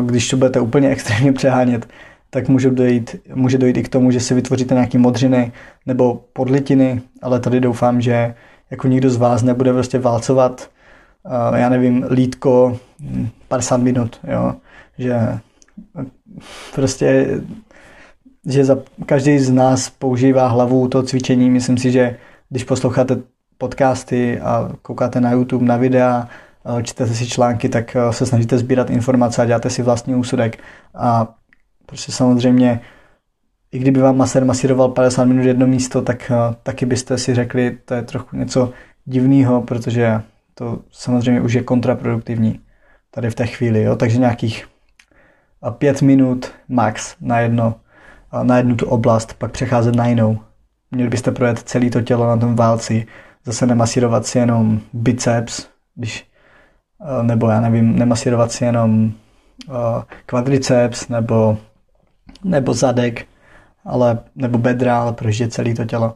Když 0.05 0.29
to 0.29 0.37
budete 0.37 0.59
úplně 0.59 0.89
extrémně 0.89 1.33
přehánět, 1.33 1.87
tak 2.29 2.47
může 2.47 2.69
dojít, 2.69 3.15
může 3.35 3.57
dojít 3.57 3.77
i 3.77 3.83
k 3.83 3.89
tomu, 3.89 4.11
že 4.11 4.19
si 4.19 4.33
vytvoříte 4.33 4.73
nějaké 4.73 4.97
modřiny 4.97 5.51
nebo 5.85 6.23
podlitiny, 6.33 7.01
ale 7.21 7.39
tady 7.39 7.59
doufám, 7.59 8.01
že 8.01 8.35
jako 8.71 8.87
nikdo 8.87 9.09
z 9.09 9.17
vás 9.17 9.43
nebude 9.43 9.73
prostě 9.73 9.99
válcovat, 9.99 10.69
uh, 11.51 11.57
já 11.57 11.69
nevím, 11.69 12.05
lítko 12.09 12.79
50 13.47 13.75
hm, 13.77 13.83
minut, 13.83 14.19
jo, 14.27 14.55
že 14.97 15.39
prostě 16.75 17.27
že 18.45 18.65
za, 18.65 18.77
každý 19.05 19.39
z 19.39 19.51
nás 19.51 19.89
používá 19.89 20.47
hlavu 20.47 20.87
to 20.87 21.03
cvičení. 21.03 21.49
Myslím 21.49 21.77
si, 21.77 21.91
že 21.91 22.17
když 22.49 22.63
posloucháte 22.63 23.17
podcasty 23.57 24.39
a 24.39 24.71
koukáte 24.81 25.21
na 25.21 25.31
YouTube, 25.31 25.65
na 25.65 25.77
videa, 25.77 26.27
čtete 26.83 27.13
si 27.15 27.27
články, 27.27 27.69
tak 27.69 27.97
se 28.11 28.25
snažíte 28.25 28.57
sbírat 28.57 28.89
informace 28.89 29.41
a 29.41 29.45
děláte 29.45 29.69
si 29.69 29.81
vlastní 29.81 30.15
úsudek. 30.15 30.63
A 30.95 31.35
prostě 31.85 32.11
samozřejmě, 32.11 32.79
i 33.71 33.79
kdyby 33.79 33.99
vám 33.99 34.17
masér 34.17 34.45
masíroval 34.45 34.89
50 34.89 35.25
minut 35.25 35.43
jedno 35.43 35.67
místo, 35.67 36.01
tak 36.01 36.31
taky 36.63 36.85
byste 36.85 37.17
si 37.17 37.35
řekli, 37.35 37.77
to 37.85 37.93
je 37.93 38.01
trochu 38.01 38.35
něco 38.35 38.73
divného, 39.05 39.61
protože 39.61 40.21
to 40.53 40.79
samozřejmě 40.91 41.41
už 41.41 41.53
je 41.53 41.63
kontraproduktivní 41.63 42.59
tady 43.11 43.29
v 43.29 43.35
té 43.35 43.47
chvíli. 43.47 43.83
Jo? 43.83 43.95
Takže 43.95 44.17
nějakých 44.17 44.67
pět 45.77 46.01
minut 46.01 46.51
max 46.67 47.15
na 47.21 47.39
jedno 47.39 47.75
na 48.43 48.57
jednu 48.57 48.75
tu 48.75 48.85
oblast, 48.85 49.33
pak 49.33 49.51
přecházet 49.51 49.95
na 49.95 50.07
jinou. 50.07 50.39
Měli 50.91 51.09
byste 51.09 51.31
projet 51.31 51.59
celé 51.59 51.89
to 51.89 52.01
tělo 52.01 52.27
na 52.27 52.37
tom 52.37 52.55
válci, 52.55 53.07
zase 53.45 53.65
nemasírovat 53.65 54.25
si 54.25 54.37
jenom 54.37 54.79
biceps, 54.93 55.67
když, 55.95 56.25
eh, 56.25 56.28
nebo 57.21 57.49
já 57.49 57.61
nevím, 57.61 57.99
nemasírovat 57.99 58.51
si 58.51 58.65
jenom 58.65 59.11
uh, 59.67 59.75
kvadriceps 60.25 61.07
nebo, 61.07 61.57
nebo 62.43 62.73
zadek, 62.73 63.25
ale, 63.85 64.19
nebo 64.35 64.57
bedra, 64.57 65.01
ale 65.01 65.13
prožít 65.13 65.53
celé 65.53 65.73
to 65.73 65.85
tělo. 65.85 66.15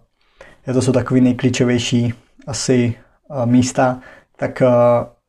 Je 0.67 0.73
to 0.73 0.81
jsou 0.81 0.91
takový 0.91 1.21
nejklíčovější 1.21 2.13
asi 2.47 2.95
uh, 3.29 3.45
místa, 3.45 3.99
tak 4.37 4.61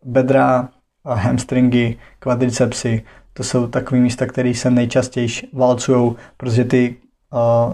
bedra, 0.04 0.68
hamstringy, 1.04 1.96
kvadricepsy, 2.18 3.02
to 3.32 3.44
jsou 3.44 3.66
takové 3.66 4.00
místa, 4.00 4.26
které 4.26 4.54
se 4.54 4.70
nejčastěji 4.70 5.28
valcují, 5.52 6.16
protože 6.37 6.64
ty 6.64 6.96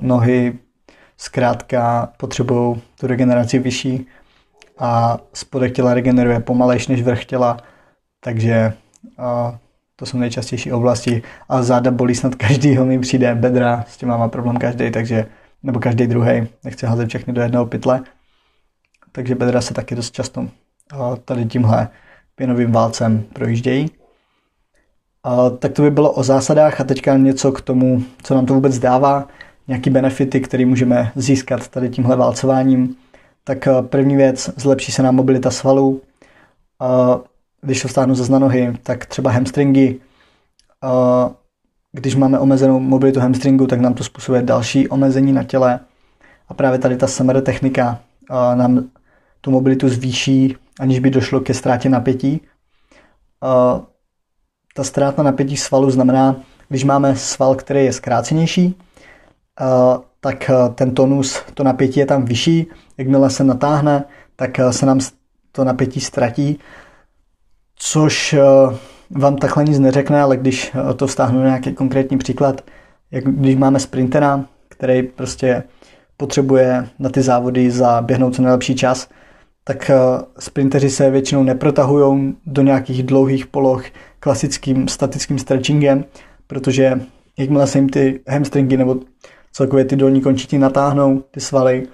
nohy 0.00 0.58
zkrátka 1.16 2.12
potřebují 2.16 2.82
tu 3.00 3.06
regeneraci 3.06 3.58
vyšší 3.58 4.06
a 4.80 5.18
spodek 5.32 5.72
těla 5.74 5.94
regeneruje 5.94 6.40
pomalejš 6.40 6.88
než 6.88 7.02
vrch 7.02 7.24
těla, 7.24 7.56
takže 8.20 8.72
uh, 9.18 9.54
to 9.96 10.06
jsou 10.06 10.18
nejčastější 10.18 10.72
oblasti 10.72 11.22
a 11.48 11.62
záda 11.62 11.90
bolí 11.90 12.14
snad 12.14 12.34
každýho 12.34 12.84
mi 12.84 12.98
přijde, 12.98 13.34
bedra, 13.34 13.84
s 13.88 13.96
tím 13.96 14.08
má 14.08 14.28
problém 14.28 14.56
každý, 14.56 14.90
takže 14.90 15.26
nebo 15.62 15.80
každý 15.80 16.06
druhý, 16.06 16.48
nechci 16.64 16.86
házet 16.86 17.08
všechny 17.08 17.32
do 17.32 17.42
jednoho 17.42 17.66
pytle, 17.66 18.00
takže 19.12 19.34
bedra 19.34 19.60
se 19.60 19.74
taky 19.74 19.94
dost 19.94 20.14
často 20.14 20.48
tady 21.24 21.44
tímhle 21.44 21.88
pěnovým 22.34 22.72
válcem 22.72 23.24
projíždějí. 23.32 23.90
A, 25.24 25.50
tak 25.50 25.72
to 25.72 25.82
by 25.82 25.90
bylo 25.90 26.12
o 26.12 26.22
zásadách 26.22 26.80
a 26.80 26.84
teďka 26.84 27.16
něco 27.16 27.52
k 27.52 27.60
tomu, 27.60 28.02
co 28.22 28.34
nám 28.34 28.46
to 28.46 28.54
vůbec 28.54 28.78
dává, 28.78 29.28
nějaký 29.68 29.90
benefity, 29.90 30.40
které 30.40 30.66
můžeme 30.66 31.12
získat 31.14 31.68
tady 31.68 31.88
tímhle 31.88 32.16
válcováním. 32.16 32.96
Tak 33.44 33.68
první 33.82 34.16
věc, 34.16 34.50
zlepší 34.56 34.92
se 34.92 35.02
nám 35.02 35.14
mobilita 35.14 35.50
svalů. 35.50 36.02
A, 36.80 37.20
když 37.60 37.82
to 37.82 37.88
stáhnu 37.88 38.14
ze 38.14 38.38
nohy, 38.38 38.78
tak 38.82 39.06
třeba 39.06 39.30
hamstringy. 39.30 40.00
A, 40.82 41.30
když 41.92 42.14
máme 42.14 42.38
omezenou 42.38 42.80
mobilitu 42.80 43.20
hamstringu, 43.20 43.66
tak 43.66 43.80
nám 43.80 43.94
to 43.94 44.04
způsobuje 44.04 44.42
další 44.42 44.88
omezení 44.88 45.32
na 45.32 45.44
těle. 45.44 45.80
A 46.48 46.54
právě 46.54 46.78
tady 46.78 46.96
ta 46.96 47.06
SMR 47.06 47.40
technika 47.40 47.98
nám 48.54 48.84
tu 49.40 49.50
mobilitu 49.50 49.88
zvýší, 49.88 50.56
aniž 50.80 50.98
by 50.98 51.10
došlo 51.10 51.40
ke 51.40 51.54
ztrátě 51.54 51.88
napětí 51.88 52.40
ta 54.74 54.84
ztráta 54.84 55.22
napětí 55.22 55.56
svalu 55.56 55.90
znamená, 55.90 56.36
když 56.68 56.84
máme 56.84 57.16
sval, 57.16 57.54
který 57.54 57.84
je 57.84 57.92
zkrácenější, 57.92 58.74
eh, 59.60 59.64
tak 60.20 60.50
eh, 60.50 60.54
ten 60.74 60.94
tonus, 60.94 61.42
to 61.54 61.64
napětí 61.64 62.00
je 62.00 62.06
tam 62.06 62.24
vyšší, 62.24 62.66
jakmile 62.98 63.30
se 63.30 63.44
natáhne, 63.44 64.04
tak 64.36 64.58
eh, 64.58 64.72
se 64.72 64.86
nám 64.86 65.00
to 65.52 65.64
napětí 65.64 66.00
ztratí, 66.00 66.58
což 67.76 68.34
vám 69.10 69.36
takhle 69.36 69.64
nic 69.64 69.78
neřekne, 69.78 70.22
ale 70.22 70.36
když 70.36 70.72
to 70.96 71.06
vztáhnu 71.06 71.38
na 71.38 71.46
nějaký 71.46 71.72
konkrétní 71.72 72.18
příklad, 72.18 72.60
jak 73.10 73.24
když 73.24 73.56
máme 73.56 73.80
sprintera, 73.80 74.44
který 74.68 75.02
prostě 75.02 75.62
potřebuje 76.16 76.88
na 76.98 77.10
ty 77.10 77.22
závody 77.22 77.70
zaběhnout 77.70 78.34
co 78.34 78.42
nejlepší 78.42 78.74
čas, 78.74 79.08
tak 79.64 79.90
sprinteři 80.38 80.90
se 80.90 81.10
většinou 81.10 81.42
neprotahují 81.42 82.36
do 82.46 82.62
nějakých 82.62 83.02
dlouhých 83.02 83.46
poloh, 83.46 83.84
klasickým 84.20 84.88
statickým 84.88 85.38
stretchingem, 85.38 86.04
protože 86.46 87.00
jakmile 87.38 87.66
se 87.66 87.78
jim 87.78 87.88
ty 87.88 88.20
hamstringy 88.28 88.76
nebo 88.76 88.96
celkově 89.52 89.84
ty 89.84 89.96
dolní 89.96 90.20
končetiny 90.20 90.62
natáhnou, 90.62 91.24
ty 91.30 91.40
svaly, 91.40 91.88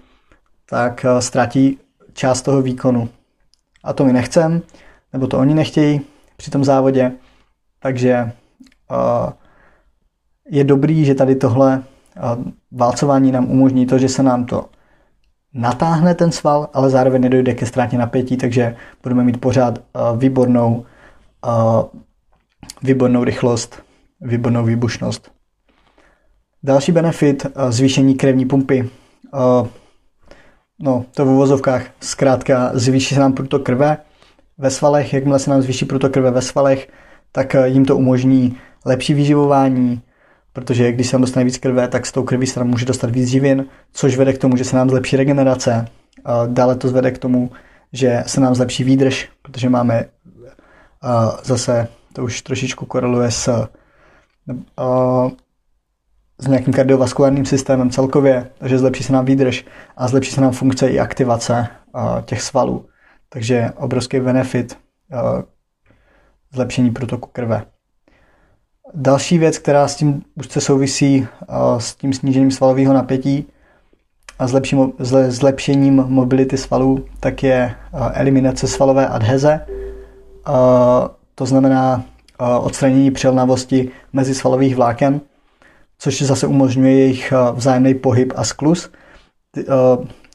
tak 0.70 1.04
eh, 1.04 1.22
ztratí 1.22 1.78
část 2.12 2.42
toho 2.42 2.62
výkonu. 2.62 3.08
A 3.84 3.92
to 3.92 4.04
my 4.04 4.12
nechcem, 4.12 4.62
nebo 5.12 5.26
to 5.26 5.38
oni 5.38 5.54
nechtějí 5.54 6.00
při 6.36 6.50
tom 6.50 6.64
závodě, 6.64 7.12
takže 7.80 8.32
uh, 8.90 9.32
je 10.48 10.64
dobrý, 10.64 11.04
že 11.04 11.14
tady 11.14 11.34
tohle 11.34 11.76
uh, 11.76 12.44
válcování 12.72 13.32
nám 13.32 13.50
umožní 13.50 13.86
to, 13.86 13.98
že 13.98 14.08
se 14.08 14.22
nám 14.22 14.44
to 14.44 14.66
natáhne 15.54 16.14
ten 16.14 16.32
sval, 16.32 16.68
ale 16.72 16.90
zároveň 16.90 17.22
nedojde 17.22 17.54
ke 17.54 17.66
ztrátě 17.66 17.98
napětí, 17.98 18.36
takže 18.36 18.76
budeme 19.02 19.24
mít 19.24 19.40
pořád 19.40 19.78
výbornou 20.16 20.84
výbornou 22.82 23.24
rychlost, 23.24 23.82
výbornou 24.20 24.64
výbušnost. 24.64 25.35
Další 26.66 26.92
benefit, 26.92 27.46
eh, 27.46 27.72
zvýšení 27.72 28.14
krevní 28.14 28.46
pumpy. 28.46 28.90
Eh, 29.34 29.68
no, 30.78 31.04
to 31.14 31.24
v 31.24 31.28
uvozovkách 31.28 31.82
zkrátka 32.00 32.70
zvýší 32.74 33.14
se 33.14 33.20
nám 33.20 33.32
průtok 33.32 33.62
krve 33.62 33.96
ve 34.58 34.70
svalech, 34.70 35.14
jakmile 35.14 35.38
se 35.38 35.50
nám 35.50 35.62
zvýší 35.62 35.84
průtok 35.84 36.12
krve 36.12 36.30
ve 36.30 36.42
svalech, 36.42 36.88
tak 37.32 37.54
eh, 37.54 37.68
jim 37.68 37.84
to 37.84 37.96
umožní 37.96 38.56
lepší 38.84 39.14
vyživování, 39.14 40.00
protože 40.52 40.92
když 40.92 41.06
se 41.06 41.16
nám 41.16 41.20
dostane 41.20 41.44
víc 41.44 41.58
krve, 41.58 41.88
tak 41.88 42.06
s 42.06 42.12
tou 42.12 42.22
krví 42.22 42.46
se 42.46 42.60
nám 42.60 42.68
může 42.68 42.86
dostat 42.86 43.10
víc 43.10 43.28
živin, 43.28 43.66
což 43.92 44.16
vede 44.16 44.32
k 44.32 44.38
tomu, 44.38 44.56
že 44.56 44.64
se 44.64 44.76
nám 44.76 44.90
zlepší 44.90 45.16
regenerace. 45.16 45.88
Dále 46.46 46.76
to 46.76 46.88
zvede 46.88 47.10
k 47.10 47.18
tomu, 47.18 47.50
že 47.92 48.24
se 48.26 48.40
nám 48.40 48.54
zlepší 48.54 48.84
výdrž, 48.84 49.28
protože 49.42 49.68
máme 49.68 50.04
zase 51.44 51.88
to 52.12 52.24
už 52.24 52.42
trošičku 52.42 52.86
koreluje 52.86 53.30
s, 53.30 53.68
s 56.38 56.46
nějakým 56.46 56.72
kardiovaskulárním 56.72 57.44
systémem 57.44 57.90
celkově, 57.90 58.50
takže 58.58 58.78
zlepší 58.78 59.04
se 59.04 59.12
nám 59.12 59.24
výdrž 59.24 59.64
a 59.96 60.08
zlepší 60.08 60.30
se 60.30 60.40
nám 60.40 60.52
funkce 60.52 60.88
i 60.88 60.98
aktivace 60.98 61.66
uh, 61.94 62.20
těch 62.20 62.42
svalů. 62.42 62.86
Takže 63.28 63.70
obrovský 63.76 64.20
benefit 64.20 64.78
uh, 65.12 65.42
zlepšení 66.54 66.90
protoku 66.90 67.28
krve. 67.32 67.64
Další 68.94 69.38
věc, 69.38 69.58
která 69.58 69.88
s 69.88 69.96
tím 69.96 70.22
úzce 70.34 70.60
souvisí 70.60 71.20
uh, 71.20 71.78
s 71.78 71.94
tím 71.94 72.12
snížením 72.12 72.50
svalového 72.50 72.94
napětí 72.94 73.46
a 74.38 74.46
zlepším, 74.46 74.92
zle, 74.98 75.30
zlepšením 75.30 75.94
mobility 75.94 76.56
svalů, 76.56 77.04
tak 77.20 77.42
je 77.42 77.74
eliminace 78.12 78.68
svalové 78.68 79.08
adheze. 79.08 79.66
To 81.34 81.46
znamená 81.46 82.04
eh, 82.40 82.58
odstranění 82.58 83.10
přilnavosti 83.10 83.90
mezi 84.12 84.34
svalových 84.34 84.76
vláken, 84.76 85.20
což 85.98 86.22
zase 86.22 86.46
umožňuje 86.46 86.98
jejich 86.98 87.32
eh, 87.32 87.52
vzájemný 87.52 87.94
pohyb 87.94 88.32
a 88.36 88.44
skluz. 88.44 88.90
Eh, 89.58 89.62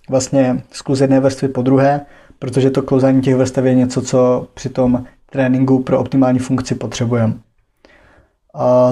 vlastně 0.09 0.63
skluz 0.71 1.01
jedné 1.01 1.19
vrstvy 1.19 1.47
po 1.47 1.61
druhé, 1.61 2.05
protože 2.39 2.69
to 2.69 2.81
klouzání 2.81 3.21
těch 3.21 3.35
vrstev 3.35 3.65
je 3.65 3.75
něco, 3.75 4.01
co 4.01 4.47
při 4.53 4.69
tom 4.69 5.05
tréninku 5.29 5.79
pro 5.79 5.99
optimální 5.99 6.39
funkci 6.39 6.75
potřebujeme. 6.75 7.33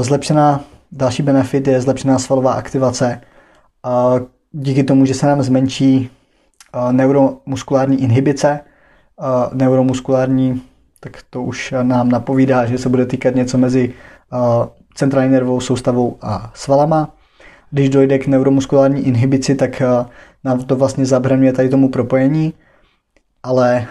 Zlepšená 0.01 0.63
další 0.91 1.23
benefit 1.23 1.67
je 1.67 1.81
zlepšená 1.81 2.19
svalová 2.19 2.53
aktivace. 2.53 3.21
Díky 4.51 4.83
tomu, 4.83 5.05
že 5.05 5.13
se 5.13 5.27
nám 5.27 5.43
zmenší 5.43 6.09
neuromuskulární 6.91 8.01
inhibice, 8.01 8.59
neuromuskulární, 9.53 10.61
tak 10.99 11.17
to 11.29 11.43
už 11.43 11.73
nám 11.83 12.09
napovídá, 12.09 12.65
že 12.65 12.77
se 12.77 12.89
bude 12.89 13.05
týkat 13.05 13.35
něco 13.35 13.57
mezi 13.57 13.93
centrální 14.99 15.31
nervovou 15.31 15.61
soustavou 15.61 16.17
a 16.21 16.51
svalama. 16.55 17.15
Když 17.71 17.89
dojde 17.89 18.19
k 18.19 18.27
neuromuskulární 18.27 19.07
inhibici, 19.07 19.55
tak 19.55 19.81
nám 20.43 20.63
to 20.63 20.75
vlastně 20.75 21.05
zabraňuje 21.05 21.53
tady 21.53 21.69
tomu 21.69 21.89
propojení, 21.89 22.53
ale 23.43 23.87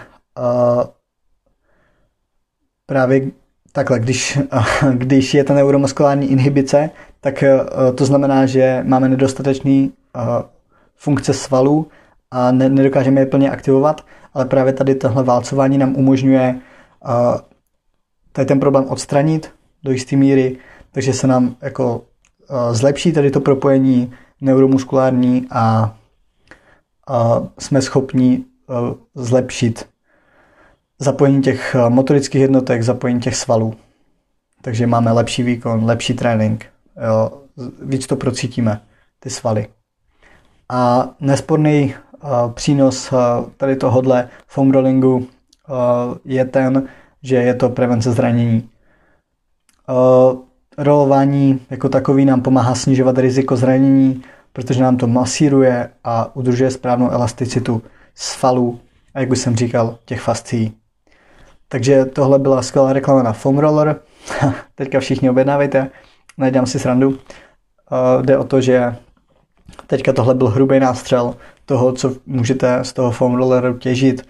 právě 2.85 3.31
takhle, 3.71 3.99
když, 3.99 4.39
když 4.93 5.33
je 5.33 5.43
ta 5.43 5.53
neuromuskulární 5.53 6.31
inhibice, 6.31 6.89
tak 7.21 7.43
to 7.95 8.05
znamená, 8.05 8.45
že 8.45 8.83
máme 8.87 9.09
nedostatečný 9.09 9.91
funkce 10.95 11.33
svalů 11.33 11.87
a 12.31 12.51
nedokážeme 12.51 13.21
je 13.21 13.25
plně 13.25 13.51
aktivovat, 13.51 14.05
ale 14.33 14.45
právě 14.45 14.73
tady 14.73 14.95
tohle 14.95 15.23
válcování 15.23 15.77
nám 15.77 15.95
umožňuje 15.95 16.59
tady 18.31 18.45
ten 18.45 18.59
problém 18.59 18.85
odstranit 18.89 19.51
do 19.83 19.91
jisté 19.91 20.15
míry, 20.15 20.57
takže 20.91 21.13
se 21.13 21.27
nám 21.27 21.55
jako 21.61 22.01
zlepší 22.71 23.11
tady 23.11 23.31
to 23.31 23.39
propojení 23.39 24.13
neuromuskulární 24.41 25.47
a, 25.51 25.95
a 27.07 27.43
jsme 27.59 27.81
schopni 27.81 28.45
zlepšit 29.15 29.89
zapojení 30.99 31.41
těch 31.41 31.75
motorických 31.89 32.41
jednotek, 32.41 32.83
zapojení 32.83 33.19
těch 33.19 33.35
svalů. 33.35 33.75
Takže 34.61 34.87
máme 34.87 35.11
lepší 35.11 35.43
výkon, 35.43 35.85
lepší 35.85 36.13
trénink, 36.13 36.65
jo, 37.07 37.41
víc 37.81 38.07
to 38.07 38.15
procítíme, 38.15 38.81
ty 39.19 39.29
svaly. 39.29 39.67
A 40.69 41.09
nesporný 41.19 41.95
uh, 42.23 42.51
přínos 42.51 43.11
uh, 43.11 43.19
tady 43.57 43.75
tohohle 43.75 44.29
foam 44.47 44.71
rollingu 44.71 45.15
uh, 45.17 45.25
je 46.25 46.45
ten, 46.45 46.87
že 47.23 47.35
je 47.35 47.53
to 47.53 47.69
prevence 47.69 48.11
zranění. 48.11 48.69
Uh, 49.89 50.39
rolování 50.79 51.59
jako 51.69 51.89
takový 51.89 52.25
nám 52.25 52.41
pomáhá 52.41 52.75
snižovat 52.75 53.17
riziko 53.17 53.55
zranění, 53.55 54.21
protože 54.53 54.83
nám 54.83 54.97
to 54.97 55.07
masíruje 55.07 55.89
a 56.03 56.35
udržuje 56.35 56.71
správnou 56.71 57.09
elasticitu 57.09 57.81
svalů 58.15 58.79
a 59.13 59.19
jak 59.19 59.31
už 59.31 59.39
jsem 59.39 59.55
říkal, 59.55 59.97
těch 60.05 60.21
fascí. 60.21 60.73
Takže 61.67 62.05
tohle 62.05 62.39
byla 62.39 62.61
skvělá 62.61 62.93
reklama 62.93 63.23
na 63.23 63.33
foam 63.33 63.57
roller. 63.57 63.99
Teďka 64.75 64.99
všichni 64.99 65.29
objednávejte, 65.29 65.89
najdám 66.37 66.65
si 66.65 66.79
srandu. 66.79 67.09
Uh, 67.09 67.17
jde 68.21 68.37
o 68.37 68.43
to, 68.43 68.61
že 68.61 68.95
teďka 69.87 70.13
tohle 70.13 70.35
byl 70.35 70.47
hrubý 70.47 70.79
nástřel 70.79 71.35
toho, 71.65 71.91
co 71.91 72.15
můžete 72.25 72.83
z 72.83 72.93
toho 72.93 73.11
foam 73.11 73.35
rolleru 73.35 73.77
těžit. 73.77 74.27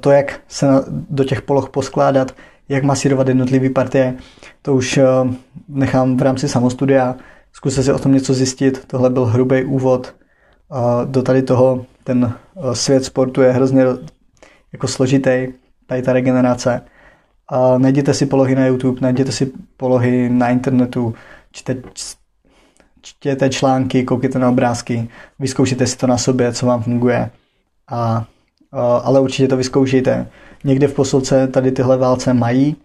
To, 0.00 0.10
jak 0.10 0.40
se 0.48 0.66
do 0.88 1.24
těch 1.24 1.42
poloh 1.42 1.70
poskládat, 1.70 2.34
jak 2.68 2.84
masírovat 2.84 3.28
jednotlivé 3.28 3.70
partie, 3.70 4.14
to 4.62 4.74
už 4.74 4.96
eh, 4.96 5.04
nechám 5.68 6.16
v 6.16 6.22
rámci 6.22 6.48
samostudia. 6.48 7.16
Zkuste 7.52 7.82
si 7.82 7.92
o 7.92 7.98
tom 7.98 8.12
něco 8.12 8.34
zjistit. 8.34 8.84
Tohle 8.86 9.10
byl 9.10 9.24
hrubý 9.24 9.64
úvod 9.64 10.14
do 11.04 11.22
tady 11.22 11.42
toho. 11.42 11.86
Ten 12.04 12.34
eh, 12.56 12.74
svět 12.74 13.04
sportu 13.04 13.42
je 13.42 13.52
hrozně 13.52 13.84
jako 14.72 14.88
složitý, 14.88 15.48
tady 15.86 16.02
ta 16.02 16.12
regenerace. 16.12 16.82
Najděte 17.78 18.14
si 18.14 18.26
polohy 18.26 18.54
na 18.54 18.66
YouTube, 18.66 19.00
najděte 19.00 19.32
si 19.32 19.52
polohy 19.76 20.28
na 20.28 20.48
internetu, 20.48 21.14
čte, 21.52 21.76
čtěte 23.02 23.50
články, 23.50 24.04
koukejte 24.04 24.38
na 24.38 24.48
obrázky, 24.48 25.08
vyzkoušejte 25.38 25.86
si 25.86 25.96
to 25.96 26.06
na 26.06 26.18
sobě, 26.18 26.52
co 26.52 26.66
vám 26.66 26.82
funguje. 26.82 27.30
A, 27.90 28.24
ale 29.02 29.20
určitě 29.20 29.48
to 29.48 29.56
vyzkoušejte. 29.56 30.28
Někde 30.64 30.88
v 30.88 30.94
posilce 30.94 31.46
tady 31.46 31.72
tyhle 31.72 31.96
válce 31.96 32.34
mají 32.34 32.76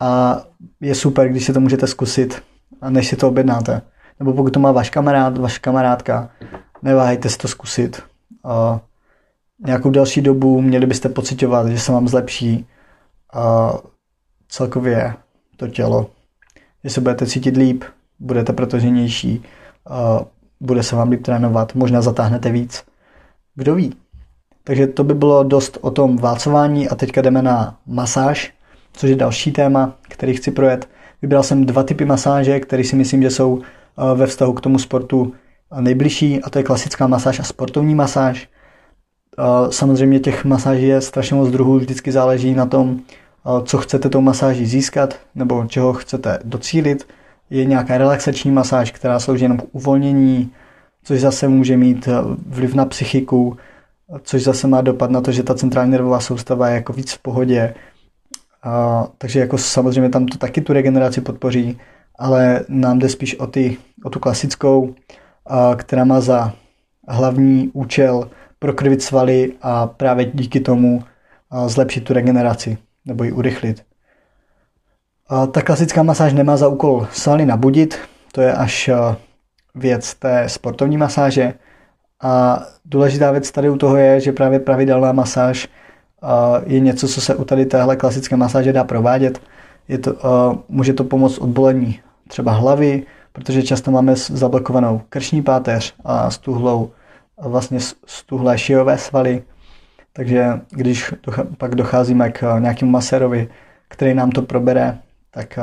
a 0.00 0.42
je 0.80 0.94
super, 0.94 1.28
když 1.28 1.44
si 1.44 1.52
to 1.52 1.60
můžete 1.60 1.86
zkusit 1.86 2.42
než 2.88 3.08
si 3.08 3.16
to 3.16 3.28
objednáte. 3.28 3.82
Nebo 4.18 4.32
pokud 4.32 4.52
to 4.52 4.60
má 4.60 4.72
váš 4.72 4.90
kamarád, 4.90 5.38
vaše 5.38 5.58
kamarádka, 5.58 6.30
neváhejte 6.82 7.28
si 7.28 7.38
to 7.38 7.48
zkusit. 7.48 8.02
A 8.44 8.80
nějakou 9.66 9.90
další 9.90 10.20
dobu 10.20 10.60
měli 10.60 10.86
byste 10.86 11.08
pocitovat, 11.08 11.68
že 11.68 11.78
se 11.78 11.92
vám 11.92 12.08
zlepší 12.08 12.66
celkově 14.48 15.14
to 15.56 15.68
tělo. 15.68 16.10
Že 16.84 16.90
se 16.90 17.00
budete 17.00 17.26
cítit 17.26 17.56
líp, 17.56 17.84
budete 18.20 18.52
protoženější, 18.52 19.42
bude 20.60 20.82
se 20.82 20.96
vám 20.96 21.10
líp 21.10 21.22
trénovat, 21.22 21.74
možná 21.74 22.02
zatáhnete 22.02 22.50
víc. 22.50 22.84
Kdo 23.54 23.74
ví? 23.74 23.94
Takže 24.64 24.86
to 24.86 25.04
by 25.04 25.14
bylo 25.14 25.42
dost 25.42 25.78
o 25.80 25.90
tom 25.90 26.16
válcování 26.16 26.88
a 26.88 26.94
teďka 26.94 27.22
jdeme 27.22 27.42
na 27.42 27.76
masáž, 27.86 28.54
což 28.92 29.10
je 29.10 29.16
další 29.16 29.52
téma, 29.52 29.96
který 30.02 30.34
chci 30.34 30.50
projet. 30.50 30.88
Vybral 31.22 31.42
jsem 31.42 31.66
dva 31.66 31.82
typy 31.82 32.04
masáže, 32.04 32.60
které 32.60 32.84
si 32.84 32.96
myslím, 32.96 33.22
že 33.22 33.30
jsou 33.30 33.62
ve 34.14 34.26
vztahu 34.26 34.52
k 34.52 34.60
tomu 34.60 34.78
sportu 34.78 35.32
nejbližší 35.80 36.42
a 36.42 36.50
to 36.50 36.58
je 36.58 36.62
klasická 36.62 37.06
masáž 37.06 37.40
a 37.40 37.42
sportovní 37.42 37.94
masáž. 37.94 38.48
Samozřejmě 39.70 40.20
těch 40.20 40.44
masáží 40.44 40.86
je 40.86 41.00
strašně 41.00 41.36
moc 41.36 41.50
druhů, 41.50 41.78
vždycky 41.78 42.12
záleží 42.12 42.54
na 42.54 42.66
tom, 42.66 43.00
co 43.64 43.78
chcete 43.78 44.08
tou 44.08 44.20
masáží 44.20 44.66
získat 44.66 45.18
nebo 45.34 45.64
čeho 45.66 45.92
chcete 45.92 46.38
docílit 46.44 47.06
je 47.50 47.64
nějaká 47.64 47.98
relaxační 47.98 48.50
masáž, 48.50 48.90
která 48.90 49.18
slouží 49.18 49.42
jenom 49.42 49.58
k 49.58 49.64
uvolnění, 49.72 50.50
což 51.04 51.20
zase 51.20 51.48
může 51.48 51.76
mít 51.76 52.08
eh, 52.08 52.12
vliv 52.46 52.74
na 52.74 52.84
psychiku, 52.84 53.56
což 54.22 54.42
zase 54.42 54.68
má 54.68 54.80
dopad 54.80 55.10
na 55.10 55.20
to, 55.20 55.32
že 55.32 55.42
ta 55.42 55.54
centrální 55.54 55.90
nervová 55.90 56.20
soustava 56.20 56.68
je 56.68 56.74
jako 56.74 56.92
víc 56.92 57.12
v 57.12 57.18
pohodě. 57.18 57.74
A, 58.62 59.06
takže 59.18 59.40
jako 59.40 59.58
samozřejmě 59.58 60.10
tam 60.10 60.26
to 60.26 60.38
taky 60.38 60.60
tu 60.60 60.72
regeneraci 60.72 61.20
podpoří, 61.20 61.78
ale 62.18 62.64
nám 62.68 62.98
jde 62.98 63.08
spíš 63.08 63.38
o, 63.38 63.46
ty, 63.46 63.76
o 64.04 64.10
tu 64.10 64.18
klasickou, 64.18 64.94
a, 65.46 65.74
která 65.74 66.04
má 66.04 66.20
za 66.20 66.52
hlavní 67.08 67.70
účel 67.72 68.30
prokrvit 68.58 69.02
svaly 69.02 69.52
a 69.62 69.86
právě 69.86 70.30
díky 70.34 70.60
tomu 70.60 71.02
a, 71.50 71.68
zlepšit 71.68 72.04
tu 72.04 72.12
regeneraci 72.12 72.78
nebo 73.04 73.24
ji 73.24 73.32
urychlit. 73.32 73.84
A 75.28 75.46
ta 75.46 75.62
klasická 75.62 76.02
masáž 76.02 76.32
nemá 76.32 76.56
za 76.56 76.68
úkol 76.68 77.06
svaly 77.12 77.46
nabudit, 77.46 77.98
to 78.32 78.40
je 78.40 78.52
až 78.52 78.88
eh, 78.88 79.16
věc 79.74 80.14
té 80.14 80.48
sportovní 80.48 80.96
masáže. 80.96 81.54
A 82.24 82.62
důležitá 82.84 83.30
věc 83.30 83.50
tady 83.50 83.70
u 83.70 83.76
toho 83.76 83.96
je, 83.96 84.20
že 84.20 84.32
právě 84.32 84.58
pravidelná 84.58 85.12
masáž 85.12 85.68
je 86.66 86.80
něco, 86.80 87.08
co 87.08 87.20
se 87.20 87.34
u 87.34 87.44
tady 87.44 87.66
téhle 87.66 87.96
klasické 87.96 88.36
masáže 88.36 88.72
dá 88.72 88.84
provádět. 88.84 89.40
Je 89.88 89.98
to, 89.98 90.14
může 90.68 90.92
to 90.92 91.04
pomoct 91.04 91.38
odbolení 91.38 92.00
třeba 92.28 92.52
hlavy, 92.52 93.02
protože 93.32 93.62
často 93.62 93.90
máme 93.90 94.16
zablokovanou 94.16 95.00
krční 95.08 95.42
páteř 95.42 95.94
a 96.04 96.30
stuhlou, 96.30 96.90
vlastně 97.42 97.78
stuhlé 98.06 98.58
šijové 98.58 98.98
svaly. 98.98 99.42
Takže 100.12 100.60
když 100.70 101.14
pak 101.58 101.74
docházíme 101.74 102.30
k 102.30 102.58
nějakému 102.58 102.90
masérovi, 102.90 103.48
který 103.88 104.14
nám 104.14 104.30
to 104.30 104.42
probere, 104.42 104.98
tak 105.34 105.58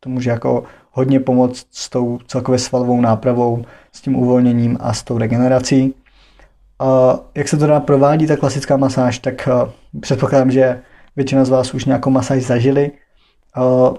to 0.00 0.10
může 0.10 0.30
jako 0.30 0.64
hodně 0.92 1.20
pomoct 1.20 1.66
s 1.70 1.88
tou 1.88 2.18
celkově 2.26 2.58
svalovou 2.58 3.00
nápravou, 3.00 3.64
s 3.92 4.00
tím 4.00 4.16
uvolněním 4.16 4.76
a 4.80 4.92
s 4.92 5.02
tou 5.02 5.18
regenerací. 5.18 5.94
Jak 7.34 7.48
se 7.48 7.56
to 7.56 7.66
dá 7.66 7.80
provádí, 7.80 8.26
ta 8.26 8.36
klasická 8.36 8.76
masáž, 8.76 9.18
tak 9.18 9.48
předpokládám, 10.00 10.50
že 10.50 10.80
většina 11.16 11.44
z 11.44 11.48
vás 11.48 11.74
už 11.74 11.84
nějakou 11.84 12.10
masáž 12.10 12.42
zažili. 12.42 12.92
A 13.54 13.90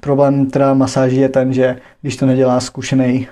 problém 0.00 0.50
teda 0.50 0.74
masáží 0.74 1.16
je 1.16 1.28
ten, 1.28 1.52
že 1.52 1.76
když 2.00 2.16
to 2.16 2.26
nedělá 2.26 2.60
zkušený, 2.60 3.28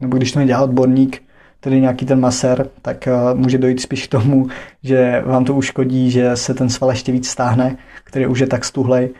nebo 0.00 0.16
když 0.16 0.32
to 0.32 0.38
nedělá 0.38 0.62
odborník, 0.62 1.22
tedy 1.60 1.80
nějaký 1.80 2.06
ten 2.06 2.20
masér, 2.20 2.68
tak 2.82 3.08
může 3.34 3.58
dojít 3.58 3.80
spíš 3.80 4.06
k 4.06 4.10
tomu, 4.10 4.46
že 4.82 5.22
vám 5.26 5.44
to 5.44 5.54
uškodí, 5.54 6.10
že 6.10 6.36
se 6.36 6.54
ten 6.54 6.68
sval 6.68 6.90
ještě 6.90 7.12
víc 7.12 7.28
stáhne, 7.28 7.76
který 8.04 8.26
už 8.26 8.38
je 8.38 8.46
tak 8.46 8.64
stuhlej 8.64 9.10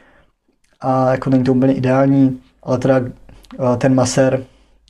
a 0.82 1.10
jako 1.10 1.30
není 1.30 1.44
to 1.44 1.52
úplně 1.52 1.74
ideální, 1.74 2.40
ale 2.62 2.78
teda 2.78 3.00
eh, 3.00 3.76
ten 3.76 3.94
masér, 3.94 4.44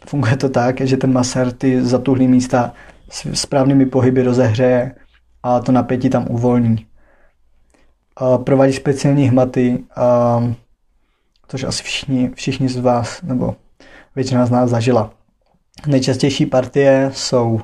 funguje 0.06 0.36
to 0.36 0.48
tak, 0.48 0.80
že 0.80 0.96
ten 0.96 1.12
masér 1.12 1.52
ty 1.52 1.82
zatuhlý 1.82 2.28
místa 2.28 2.72
s 3.10 3.40
správnými 3.40 3.86
pohyby 3.86 4.22
rozehřeje 4.22 4.94
a 5.42 5.60
to 5.60 5.72
napětí 5.72 6.10
tam 6.10 6.26
uvolní. 6.30 6.86
Provádí 8.44 8.72
speciální 8.72 9.28
hmaty, 9.28 9.84
což 11.48 11.64
asi 11.64 11.82
všichni, 11.82 12.30
všichni 12.34 12.68
z 12.68 12.76
vás, 12.76 13.22
nebo 13.22 13.56
většina 14.16 14.46
z 14.46 14.50
nás 14.50 14.70
zažila. 14.70 15.10
Nejčastější 15.86 16.46
partie 16.46 17.10
jsou 17.14 17.60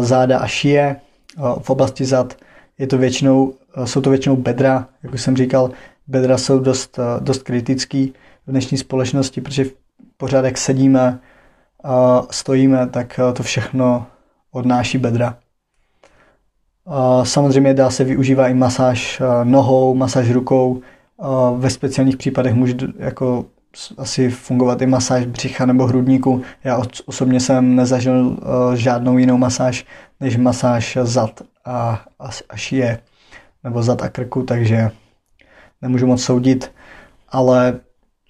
záda 0.00 0.38
a 0.38 0.46
šije. 0.46 0.96
V 1.58 1.70
oblasti 1.70 2.04
zad 2.04 2.36
je 2.78 2.86
to 2.86 2.98
většinou, 2.98 3.54
jsou 3.84 4.00
to 4.00 4.10
většinou 4.10 4.36
bedra, 4.36 4.88
jak 5.02 5.14
už 5.14 5.22
jsem 5.22 5.36
říkal, 5.36 5.70
bedra 6.08 6.38
jsou 6.38 6.58
dost, 6.58 6.98
eh, 6.98 7.20
dost 7.20 7.42
kritický 7.42 8.12
v 8.46 8.50
dnešní 8.50 8.78
společnosti, 8.78 9.40
protože 9.40 9.64
pořád 10.16 10.44
jak 10.44 10.58
sedíme, 10.58 11.20
a 11.84 12.22
stojíme, 12.30 12.86
tak 12.86 13.20
to 13.32 13.42
všechno 13.42 14.06
odnáší 14.50 14.98
bedra. 14.98 15.38
Samozřejmě 17.22 17.74
dá 17.74 17.90
se 17.90 18.04
využívat 18.04 18.48
i 18.48 18.54
masáž 18.54 19.22
nohou, 19.44 19.94
masáž 19.94 20.30
rukou. 20.30 20.80
Ve 21.56 21.70
speciálních 21.70 22.16
případech 22.16 22.54
může 22.54 22.74
jako 22.98 23.46
asi 23.98 24.30
fungovat 24.30 24.82
i 24.82 24.86
masáž 24.86 25.26
břicha 25.26 25.66
nebo 25.66 25.86
hrudníku. 25.86 26.42
Já 26.64 26.82
osobně 27.06 27.40
jsem 27.40 27.76
nezažil 27.76 28.38
žádnou 28.74 29.18
jinou 29.18 29.36
masáž 29.36 29.86
než 30.20 30.36
masáž 30.36 30.98
zad 31.02 31.42
a, 31.64 32.04
a, 32.18 32.30
a 32.48 32.56
šije 32.56 32.98
nebo 33.64 33.82
zad 33.82 34.02
a 34.02 34.08
krku, 34.08 34.42
takže 34.42 34.90
nemůžu 35.82 36.06
moc 36.06 36.22
soudit, 36.22 36.72
ale 37.28 37.80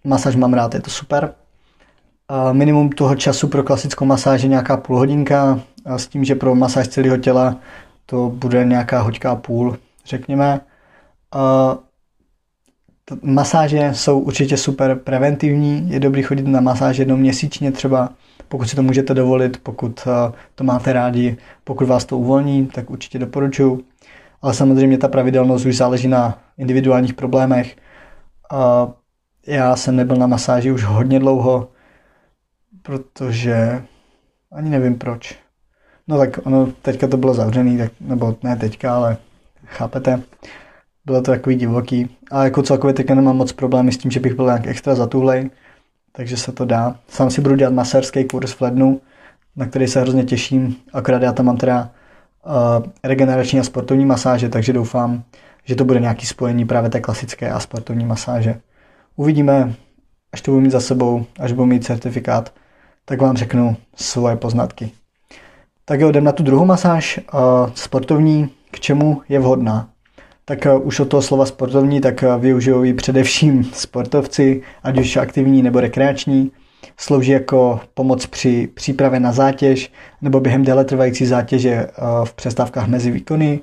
masáž 0.05 0.37
mám 0.37 0.55
rád, 0.55 0.75
je 0.75 0.81
to 0.81 0.91
super. 0.91 1.35
Minimum 2.53 2.91
toho 2.91 3.17
času 3.17 3.49
pro 3.49 3.63
klasickou 3.63 4.05
masáž 4.05 4.43
je 4.43 4.49
nějaká 4.49 4.77
půl 4.77 4.97
hodinka, 4.97 5.61
s 5.87 6.07
tím, 6.07 6.25
že 6.25 6.35
pro 6.35 6.55
masáž 6.55 6.89
celého 6.89 7.17
těla 7.17 7.57
to 8.07 8.29
bude 8.35 8.65
nějaká 8.65 9.01
hoďka 9.01 9.31
a 9.31 9.37
půl, 9.37 9.77
řekněme. 10.07 10.61
Masáže 13.23 13.91
jsou 13.95 14.19
určitě 14.19 14.57
super 14.57 14.99
preventivní, 14.99 15.91
je 15.91 16.01
dobrý 16.01 16.23
chodit 16.23 16.47
na 16.47 16.61
masáž 16.61 16.97
jednou 16.97 17.17
měsíčně 17.17 17.73
třeba, 17.73 18.09
pokud 18.49 18.69
si 18.69 18.77
to 18.77 18.83
můžete 18.83 19.15
dovolit, 19.15 19.61
pokud 19.63 20.09
to 20.55 20.65
máte 20.65 20.93
rádi, 20.93 21.37
pokud 21.65 21.89
vás 21.89 22.05
to 22.05 22.19
uvolní, 22.19 22.67
tak 22.67 22.91
určitě 22.91 23.19
doporučuji. 23.19 23.85
Ale 24.47 24.55
samozřejmě 24.55 24.99
ta 24.99 25.09
pravidelnost 25.09 25.67
už 25.67 25.77
záleží 25.77 26.09
na 26.09 26.39
individuálních 26.59 27.15
problémech. 27.15 27.77
A 28.51 28.89
já 29.47 29.77
jsem 29.77 29.97
nebyl 29.97 30.17
na 30.17 30.27
masáži 30.27 30.73
už 30.73 30.85
hodně 30.85 31.19
dlouho, 31.19 31.69
protože 32.83 33.83
ani 34.53 34.71
nevím 34.71 34.99
proč. 34.99 35.39
No 36.09 36.19
tak 36.19 36.47
ono 36.47 36.67
teďka 36.67 37.07
to 37.07 37.17
bylo 37.17 37.35
zavřený, 37.35 37.79
tak, 37.79 37.93
nebo 38.01 38.37
ne 38.43 38.57
teďka, 38.57 38.97
ale 38.97 39.17
chápete. 39.65 40.23
Bylo 41.05 41.23
to 41.23 41.31
takový 41.31 41.57
divoký. 41.57 42.17
A 42.31 42.45
jako 42.45 42.63
celkově 42.63 42.95
teďka 42.95 43.15
nemám 43.15 43.37
moc 43.37 43.53
problémy 43.53 43.93
s 43.93 43.99
tím, 43.99 44.11
že 44.11 44.21
bych 44.21 44.35
byl 44.35 44.45
nějak 44.45 44.67
extra 44.67 44.95
zatuhlej, 44.95 45.51
takže 46.13 46.37
se 46.37 46.53
to 46.53 46.65
dá. 46.65 46.97
Sám 47.09 47.31
si 47.31 47.41
budu 47.41 47.57
dělat 47.57 47.75
masérský 47.75 48.25
kurz 48.25 48.53
v 48.53 48.61
lednu, 48.61 49.01
na 49.57 49.67
který 49.67 49.87
se 49.87 50.01
hrozně 50.01 50.25
těším. 50.25 50.77
Akorát 50.93 51.23
já 51.23 51.33
tam 51.33 51.47
mám 51.47 51.57
teda 51.57 51.91
regenerační 53.05 53.61
a 53.61 53.65
sportovní 53.65 54.07
masáže, 54.07 54.49
takže 54.49 54.73
doufám, 54.73 55.23
že 55.65 55.75
to 55.75 55.85
bude 55.85 56.01
nějaký 56.01 56.27
spojení 56.27 56.65
právě 56.65 56.91
té 56.91 57.01
klasické 57.01 57.51
a 57.51 57.61
sportovní 57.61 58.05
masáže. 58.05 58.61
Uvidíme, 59.17 59.75
až 60.33 60.41
to 60.41 60.51
budu 60.51 60.61
mít 60.61 60.71
za 60.71 60.81
sebou, 60.81 61.25
až 61.39 61.53
budu 61.53 61.67
mít 61.67 61.85
certifikát, 61.85 62.53
tak 63.05 63.21
vám 63.21 63.37
řeknu 63.37 63.77
svoje 63.95 64.37
poznatky. 64.37 64.91
Tak 65.85 66.01
jo, 66.01 66.09
jdem 66.09 66.25
na 66.25 66.33
tu 66.33 66.43
druhou 66.43 66.65
masáž, 66.65 67.21
uh, 67.35 67.41
sportovní, 67.75 68.49
k 68.71 68.81
čemu 68.81 69.23
je 69.29 69.39
vhodná. 69.39 69.89
Tak 70.45 70.67
uh, 70.67 70.87
už 70.87 71.01
od 71.01 71.09
toho 71.09 71.23
slova 71.23 71.47
sportovní, 71.47 72.01
tak 72.01 72.25
využijou 72.39 72.83
ji 72.83 72.95
především 72.95 73.65
sportovci, 73.65 74.63
ať 74.83 74.99
už 74.99 75.17
aktivní 75.17 75.63
nebo 75.63 75.81
rekreační. 75.81 76.51
Slouží 76.99 77.31
jako 77.31 77.81
pomoc 77.95 78.27
při 78.27 78.69
přípravě 78.75 79.21
na 79.21 79.33
zátěž 79.33 79.93
nebo 80.23 80.41
během 80.41 80.65
déle 80.65 80.85
trvající 80.85 81.27
zátěže 81.27 81.87
v 82.25 82.35
přestávkách 82.35 82.89
mezi 82.89 83.11
výkony, 83.11 83.61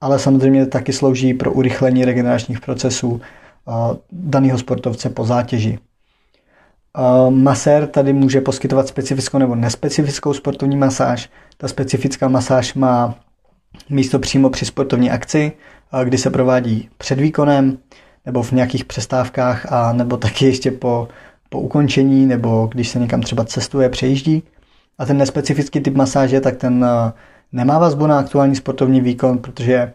ale 0.00 0.18
samozřejmě 0.18 0.66
taky 0.66 0.92
slouží 0.92 1.34
pro 1.34 1.52
urychlení 1.52 2.04
regeneračních 2.04 2.60
procesů 2.60 3.20
daného 4.12 4.58
sportovce 4.58 5.10
po 5.10 5.24
zátěži. 5.24 5.78
Masér 7.30 7.86
tady 7.86 8.12
může 8.12 8.40
poskytovat 8.40 8.88
specifickou 8.88 9.38
nebo 9.38 9.54
nespecifickou 9.54 10.32
sportovní 10.32 10.76
masáž. 10.76 11.30
Ta 11.56 11.68
specifická 11.68 12.28
masáž 12.28 12.74
má 12.74 13.14
místo 13.90 14.18
přímo 14.18 14.50
při 14.50 14.66
sportovní 14.66 15.10
akci, 15.10 15.52
kdy 16.04 16.18
se 16.18 16.30
provádí 16.30 16.88
před 16.98 17.20
výkonem 17.20 17.78
nebo 18.26 18.42
v 18.42 18.52
nějakých 18.52 18.84
přestávkách 18.84 19.72
a 19.72 19.92
nebo 19.92 20.16
taky 20.16 20.46
ještě 20.46 20.70
po, 20.70 21.08
po 21.54 21.60
ukončení 21.60 22.26
nebo 22.26 22.68
když 22.72 22.88
se 22.88 22.98
někam 22.98 23.20
třeba 23.20 23.44
cestuje, 23.44 23.88
přejíždí. 23.88 24.42
A 24.98 25.06
ten 25.06 25.18
nespecifický 25.18 25.80
typ 25.80 25.94
masáže, 25.94 26.40
tak 26.40 26.56
ten 26.56 26.86
nemá 27.52 27.78
vazbu 27.78 28.06
na 28.06 28.18
aktuální 28.18 28.56
sportovní 28.56 29.00
výkon, 29.00 29.38
protože 29.38 29.92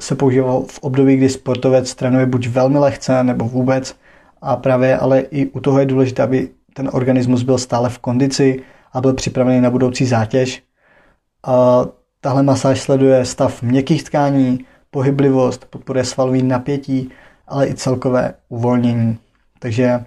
se 0.00 0.14
používá 0.14 0.60
v 0.68 0.78
období, 0.78 1.16
kdy 1.16 1.28
sportovec 1.28 1.94
trénuje 1.94 2.26
buď 2.26 2.48
velmi 2.48 2.78
lehce 2.78 3.24
nebo 3.24 3.44
vůbec 3.44 3.96
a 4.42 4.56
právě 4.56 4.98
ale 4.98 5.20
i 5.20 5.46
u 5.46 5.60
toho 5.60 5.78
je 5.78 5.86
důležité, 5.86 6.22
aby 6.22 6.48
ten 6.74 6.90
organismus 6.92 7.42
byl 7.42 7.58
stále 7.58 7.88
v 7.88 7.98
kondici 7.98 8.62
a 8.92 9.00
byl 9.00 9.14
připravený 9.14 9.60
na 9.60 9.70
budoucí 9.70 10.06
zátěž. 10.06 10.62
A 11.46 11.86
tahle 12.20 12.42
masáž 12.42 12.80
sleduje 12.80 13.24
stav 13.24 13.62
měkkých 13.62 14.04
tkání, 14.04 14.58
pohyblivost, 14.90 15.64
podporuje 15.70 16.04
svalový 16.04 16.42
napětí, 16.42 17.10
ale 17.46 17.68
i 17.68 17.74
celkové 17.74 18.34
uvolnění. 18.48 19.18
Takže 19.58 20.04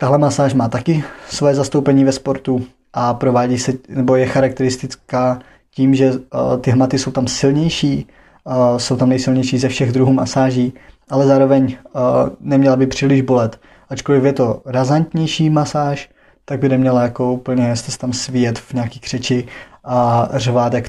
tahle 0.00 0.18
masáž 0.18 0.54
má 0.54 0.68
taky 0.68 1.04
své 1.28 1.54
zastoupení 1.54 2.04
ve 2.04 2.12
sportu 2.12 2.66
a 2.92 3.14
provádí 3.14 3.58
se, 3.58 3.72
nebo 3.88 4.16
je 4.16 4.26
charakteristická 4.26 5.38
tím, 5.70 5.94
že 5.94 6.10
uh, 6.10 6.18
ty 6.60 6.70
hmaty 6.70 6.98
jsou 6.98 7.10
tam 7.10 7.28
silnější, 7.28 8.06
uh, 8.44 8.78
jsou 8.78 8.96
tam 8.96 9.08
nejsilnější 9.08 9.58
ze 9.58 9.68
všech 9.68 9.92
druhů 9.92 10.12
masáží, 10.12 10.72
ale 11.10 11.26
zároveň 11.26 11.64
uh, 11.64 12.00
neměla 12.40 12.76
by 12.76 12.86
příliš 12.86 13.20
bolet. 13.20 13.60
Ačkoliv 13.88 14.24
je 14.24 14.32
to 14.32 14.62
razantnější 14.66 15.50
masáž, 15.50 16.10
tak 16.44 16.60
by 16.60 16.68
neměla 16.68 17.02
jako 17.02 17.32
úplně 17.32 17.76
se 17.76 17.98
tam 17.98 18.12
svíjet 18.12 18.58
v 18.58 18.74
nějaký 18.74 19.00
křeči 19.00 19.46
a 19.84 20.28
řvát 20.32 20.74
jak 20.74 20.84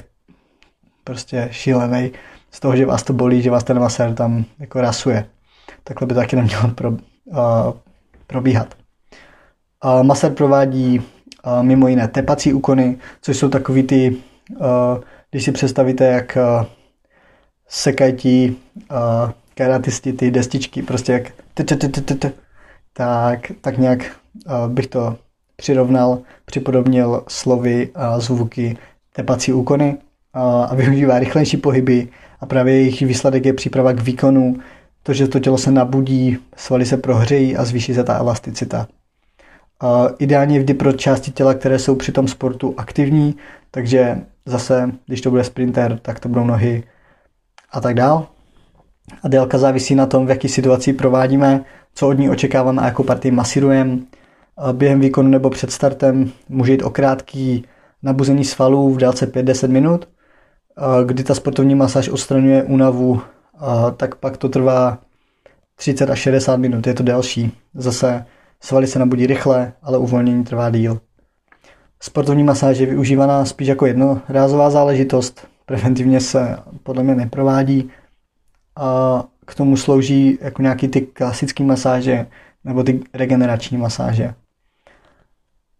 prostě 1.04 1.48
šílený 1.50 2.12
z 2.50 2.60
toho, 2.60 2.76
že 2.76 2.86
vás 2.86 3.02
to 3.02 3.12
bolí, 3.12 3.42
že 3.42 3.50
vás 3.50 3.64
ten 3.64 3.78
masér 3.78 4.14
tam 4.14 4.44
jako 4.58 4.80
rasuje. 4.80 5.26
Takhle 5.84 6.06
by 6.06 6.14
taky 6.14 6.36
nemělo 6.36 6.68
pro, 6.68 6.90
uh, 6.90 6.96
probíhat. 8.26 8.81
Masér 10.02 10.32
provádí 10.32 11.02
mimo 11.62 11.88
jiné 11.88 12.08
tepací 12.08 12.52
úkony, 12.52 12.98
což 13.22 13.36
jsou 13.36 13.48
takový 13.48 13.82
ty 13.82 14.16
když 15.30 15.44
si 15.44 15.52
představíte, 15.52 16.04
jak 16.04 16.38
sekají 17.68 18.12
ti 18.12 18.56
karatisti 19.54 20.12
ty 20.12 20.30
destičky, 20.30 20.82
prostě 20.82 21.12
jak 21.12 21.32
tak, 22.92 23.52
tak 23.60 23.78
nějak 23.78 24.16
bych 24.68 24.86
to 24.86 25.16
přirovnal, 25.56 26.18
připodobnil 26.44 27.24
slovy 27.28 27.90
a 27.94 28.20
zvuky 28.20 28.76
tepací 29.12 29.52
úkony 29.52 29.96
a 30.34 30.74
využívá 30.74 31.18
rychlejší 31.18 31.56
pohyby 31.56 32.08
a 32.40 32.46
právě 32.46 32.74
jejich 32.74 33.00
výsledek 33.02 33.46
je 33.46 33.52
příprava 33.52 33.92
k 33.92 34.02
výkonu, 34.02 34.56
to, 35.02 35.12
že 35.12 35.28
to 35.28 35.40
tělo 35.40 35.58
se 35.58 35.70
nabudí, 35.70 36.38
svaly 36.56 36.86
se 36.86 36.96
prohřejí 36.96 37.56
a 37.56 37.64
zvýší 37.64 37.94
se 37.94 38.04
ta 38.04 38.18
elasticita. 38.18 38.88
Ideálně 40.18 40.58
vždy 40.58 40.74
pro 40.74 40.92
části 40.92 41.30
těla, 41.30 41.54
které 41.54 41.78
jsou 41.78 41.94
při 41.94 42.12
tom 42.12 42.28
sportu 42.28 42.74
aktivní, 42.76 43.36
takže 43.70 44.18
zase, 44.46 44.92
když 45.06 45.20
to 45.20 45.30
bude 45.30 45.44
sprinter, 45.44 45.98
tak 46.02 46.20
to 46.20 46.28
budou 46.28 46.44
nohy 46.44 46.84
a 47.72 47.80
tak 47.80 47.94
dál. 47.94 48.26
A 49.22 49.28
délka 49.28 49.58
závisí 49.58 49.94
na 49.94 50.06
tom, 50.06 50.26
v 50.26 50.30
jaký 50.30 50.48
situaci 50.48 50.92
provádíme, 50.92 51.64
co 51.94 52.08
od 52.08 52.12
ní 52.12 52.30
očekáváme 52.30 52.82
a 52.82 52.86
jakou 52.86 53.02
partii 53.02 53.30
masírujeme. 53.30 53.98
Během 54.72 55.00
výkonu 55.00 55.28
nebo 55.28 55.50
před 55.50 55.70
startem 55.70 56.30
může 56.48 56.72
jít 56.72 56.82
o 56.82 56.90
krátký 56.90 57.64
nabuzení 58.02 58.44
svalů 58.44 58.94
v 58.94 58.96
délce 58.96 59.32
5-10 59.32 59.68
minut, 59.68 60.08
kdy 61.06 61.22
ta 61.22 61.34
sportovní 61.34 61.74
masáž 61.74 62.08
odstraňuje 62.08 62.62
únavu, 62.62 63.20
tak 63.96 64.14
pak 64.14 64.36
to 64.36 64.48
trvá 64.48 64.98
30 65.76 66.10
až 66.10 66.18
60 66.18 66.56
minut, 66.56 66.86
je 66.86 66.94
to 66.94 67.02
delší. 67.02 67.52
Zase 67.74 68.24
svaly 68.62 68.86
se 68.86 68.98
nabudí 68.98 69.26
rychle, 69.26 69.72
ale 69.82 69.98
uvolnění 69.98 70.44
trvá 70.44 70.70
díl. 70.70 71.00
Sportovní 72.00 72.42
masáž 72.42 72.78
je 72.78 72.86
využívaná 72.86 73.44
spíš 73.44 73.68
jako 73.68 73.86
jednorázová 73.86 74.70
záležitost, 74.70 75.46
preventivně 75.66 76.20
se 76.20 76.56
podle 76.82 77.02
mě 77.02 77.14
neprovádí 77.14 77.90
a 78.76 79.24
k 79.46 79.54
tomu 79.54 79.76
slouží 79.76 80.38
jako 80.40 80.62
nějaký 80.62 80.88
ty 80.88 81.00
klasické 81.00 81.64
masáže 81.64 82.26
nebo 82.64 82.82
ty 82.82 83.00
regenerační 83.14 83.78
masáže. 83.78 84.34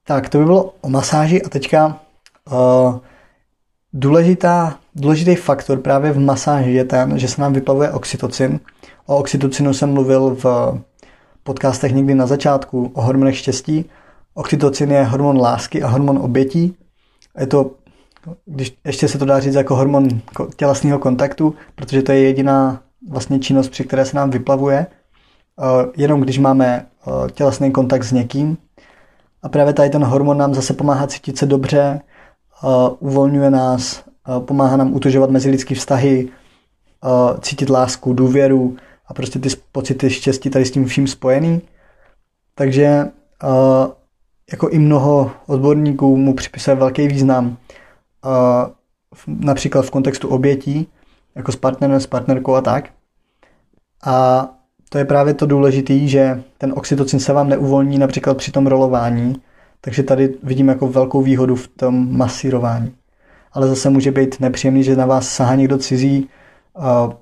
Tak, 0.07 0.29
to 0.29 0.38
by 0.38 0.45
bylo 0.45 0.75
o 0.81 0.88
masáži 0.88 1.42
a 1.42 1.49
teďka 1.49 2.01
uh, 2.53 2.99
důležitá, 3.92 4.79
důležitý 4.95 5.35
faktor 5.35 5.79
právě 5.79 6.12
v 6.12 6.18
masáži 6.18 6.71
je 6.71 6.85
ten, 6.85 7.18
že 7.18 7.29
se 7.29 7.40
nám 7.40 7.53
vyplavuje 7.53 7.90
oxytocin. 7.90 8.61
O 9.07 9.16
oxytocinu 9.16 9.75
jsem 9.75 9.92
mluvil 9.92 10.37
v 10.42 10.45
podcastech 11.42 11.92
někdy 11.92 12.14
na 12.14 12.26
začátku 12.26 12.90
o 12.94 13.02
hormonech 13.02 13.37
štěstí 13.37 13.85
Oxytocin 14.35 14.90
je 14.90 15.05
hormon 15.05 15.40
lásky 15.40 15.83
a 15.83 15.88
hormon 15.88 16.18
obětí. 16.18 16.76
Je 17.40 17.46
to, 17.46 17.70
když 18.44 18.76
ještě 18.85 19.09
se 19.09 19.18
to 19.18 19.24
dá 19.24 19.40
říct 19.40 19.55
jako 19.55 19.76
hormon 19.76 20.09
tělesného 20.57 20.98
kontaktu, 20.98 21.55
protože 21.74 22.02
to 22.02 22.12
je 22.12 22.20
jediná 22.20 22.81
vlastně 23.11 23.38
činnost, 23.38 23.68
při 23.68 23.85
které 23.85 24.05
se 24.05 24.16
nám 24.16 24.31
vyplavuje. 24.31 24.87
jenom 25.96 26.20
když 26.20 26.38
máme 26.38 26.87
tělesný 27.35 27.72
kontakt 27.72 28.05
s 28.05 28.12
někým. 28.12 28.57
A 29.42 29.48
právě 29.48 29.72
tady 29.72 29.90
ten 29.90 30.05
hormon 30.05 30.38
nám 30.38 30.55
zase 30.55 30.74
pomáhá 30.74 31.07
cítit 31.07 31.38
se 31.38 31.46
dobře, 31.46 32.00
uvolňuje 32.98 33.50
nás, 33.50 34.05
pomáhá 34.38 34.76
nám 34.76 34.94
utužovat 34.94 35.31
mezilidský 35.31 35.74
vztahy, 35.74 36.28
cítit 37.40 37.70
lásku, 37.70 38.12
důvěru 38.12 38.76
a 39.06 39.14
prostě 39.14 39.38
ty 39.38 39.48
pocity 39.72 40.10
štěstí 40.10 40.50
tady 40.50 40.64
s 40.64 40.70
tím 40.70 40.84
vším 40.84 41.06
spojený. 41.06 41.62
Takže 42.54 43.04
jako 44.52 44.68
i 44.68 44.78
mnoho 44.78 45.30
odborníků 45.46 46.16
mu 46.16 46.34
připisuje 46.34 46.76
velký 46.76 47.08
význam 47.08 47.56
například 49.26 49.82
v 49.82 49.90
kontextu 49.90 50.28
obětí, 50.28 50.88
jako 51.34 51.52
s 51.52 51.56
partnerem, 51.56 52.00
s 52.00 52.06
partnerkou 52.06 52.54
a 52.54 52.60
tak. 52.60 52.90
A 54.04 54.48
to 54.88 54.98
je 54.98 55.04
právě 55.04 55.34
to 55.34 55.46
důležité, 55.46 55.98
že 55.98 56.42
ten 56.58 56.72
oxytocin 56.76 57.20
se 57.20 57.32
vám 57.32 57.48
neuvolní 57.48 57.98
například 57.98 58.36
při 58.36 58.52
tom 58.52 58.66
rolování, 58.66 59.42
takže 59.80 60.02
tady 60.02 60.34
vidím 60.42 60.68
jako 60.68 60.88
velkou 60.88 61.22
výhodu 61.22 61.56
v 61.56 61.68
tom 61.68 62.16
masírování. 62.16 62.94
Ale 63.52 63.68
zase 63.68 63.90
může 63.90 64.10
být 64.10 64.40
nepříjemný, 64.40 64.84
že 64.84 64.96
na 64.96 65.06
vás 65.06 65.28
sahá 65.28 65.54
někdo 65.54 65.78
cizí. 65.78 66.28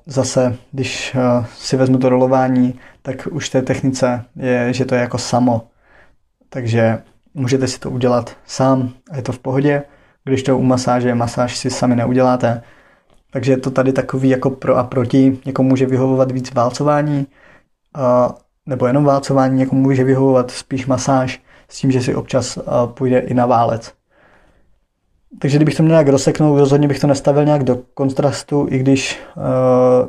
Zase, 0.07 0.57
když 0.73 1.17
si 1.55 1.77
vezmu 1.77 1.99
to 1.99 2.09
rolování, 2.09 2.79
tak 3.03 3.29
už 3.31 3.49
té 3.49 3.63
technice 3.63 4.25
je, 4.37 4.73
že 4.73 4.85
to 4.85 4.95
je 4.95 5.01
jako 5.01 5.19
samo. 5.19 5.67
Takže 6.49 7.03
můžete 7.35 7.67
si 7.67 7.79
to 7.79 7.91
udělat 7.91 8.37
sám 8.47 8.91
a 9.11 9.17
je 9.17 9.23
to 9.23 9.33
v 9.33 9.39
pohodě. 9.39 9.83
Když 10.25 10.43
to 10.43 10.59
u 10.59 10.63
masáže, 10.63 11.15
masáž 11.15 11.57
si 11.57 11.71
sami 11.71 11.97
neuděláte. 11.97 12.63
Takže 13.33 13.53
je 13.53 13.57
to 13.57 13.71
tady 13.71 13.93
takový 13.93 14.29
jako 14.29 14.51
pro 14.51 14.77
a 14.77 14.85
proti. 14.85 15.39
Někomu 15.47 15.69
může 15.69 15.87
vyhovovat 15.87 16.31
víc 16.31 16.55
válcování, 16.55 17.27
nebo 18.67 18.87
jenom 18.87 19.05
válcování, 19.05 19.59
někomu 19.59 19.83
může 19.83 20.05
vyhovovat 20.05 20.51
spíš 20.51 20.87
masáž 20.87 21.43
s 21.69 21.79
tím, 21.79 21.93
že 21.93 22.03
si 22.03 22.15
občas 22.15 22.59
půjde 22.87 23.19
i 23.19 23.35
na 23.35 23.47
válec. 23.47 23.93
Takže 25.39 25.59
kdybych 25.59 25.75
to 25.75 25.83
měl 25.83 25.93
nějak 25.93 26.09
rozseknout, 26.09 26.59
rozhodně 26.59 26.89
bych 26.89 27.01
to 27.01 27.07
nestavil 27.07 27.45
nějak 27.45 27.65
do 27.65 27.79
kontrastu, 27.95 28.67
i 28.71 28.79
když, 28.79 29.21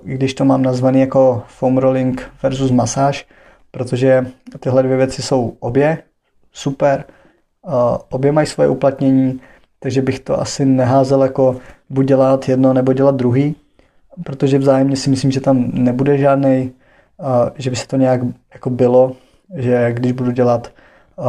i 0.05 0.13
když 0.13 0.33
to 0.33 0.45
mám 0.45 0.61
nazvaný 0.61 0.99
jako 0.99 1.43
foam 1.47 1.77
rolling 1.77 2.31
versus 2.43 2.71
masáž, 2.71 3.27
protože 3.71 4.25
tyhle 4.59 4.83
dvě 4.83 4.97
věci 4.97 5.21
jsou 5.21 5.53
obě 5.59 5.97
super, 6.51 7.03
obě 8.09 8.31
mají 8.31 8.47
svoje 8.47 8.69
uplatnění, 8.69 9.41
takže 9.79 10.01
bych 10.01 10.19
to 10.19 10.41
asi 10.41 10.65
neházel 10.65 11.23
jako 11.23 11.57
buď 11.89 12.05
dělat 12.05 12.49
jedno 12.49 12.73
nebo 12.73 12.93
dělat 12.93 13.15
druhý, 13.15 13.55
protože 14.23 14.57
vzájemně 14.57 14.95
si 14.95 15.09
myslím, 15.09 15.31
že 15.31 15.41
tam 15.41 15.71
nebude 15.73 16.17
žádný, 16.17 16.71
že 17.55 17.69
by 17.69 17.75
se 17.75 17.87
to 17.87 17.95
nějak 17.95 18.21
jako 18.53 18.69
bylo, 18.69 19.15
že 19.55 19.91
když 19.93 20.11
budu 20.11 20.31
dělat 20.31 20.71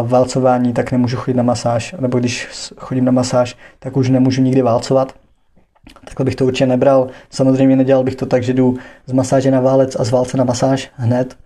válcování, 0.02 0.72
tak 0.72 0.92
nemůžu 0.92 1.16
chodit 1.16 1.36
na 1.36 1.42
masáž, 1.42 1.94
nebo 2.00 2.18
když 2.18 2.48
chodím 2.76 3.04
na 3.04 3.12
masáž, 3.12 3.56
tak 3.78 3.96
už 3.96 4.10
nemůžu 4.10 4.42
nikdy 4.42 4.62
válcovat. 4.62 5.14
Takhle 6.04 6.24
bych 6.24 6.36
to 6.36 6.46
určitě 6.46 6.66
nebral. 6.66 7.08
Samozřejmě 7.30 7.76
nedělal 7.76 8.04
bych 8.04 8.16
to 8.16 8.26
tak, 8.26 8.42
že 8.42 8.52
jdu 8.52 8.78
z 9.06 9.12
masáže 9.12 9.50
na 9.50 9.60
válec 9.60 9.96
a 10.00 10.04
z 10.04 10.10
válce 10.10 10.36
na 10.36 10.44
masáž 10.44 10.90
hned. 10.94 11.38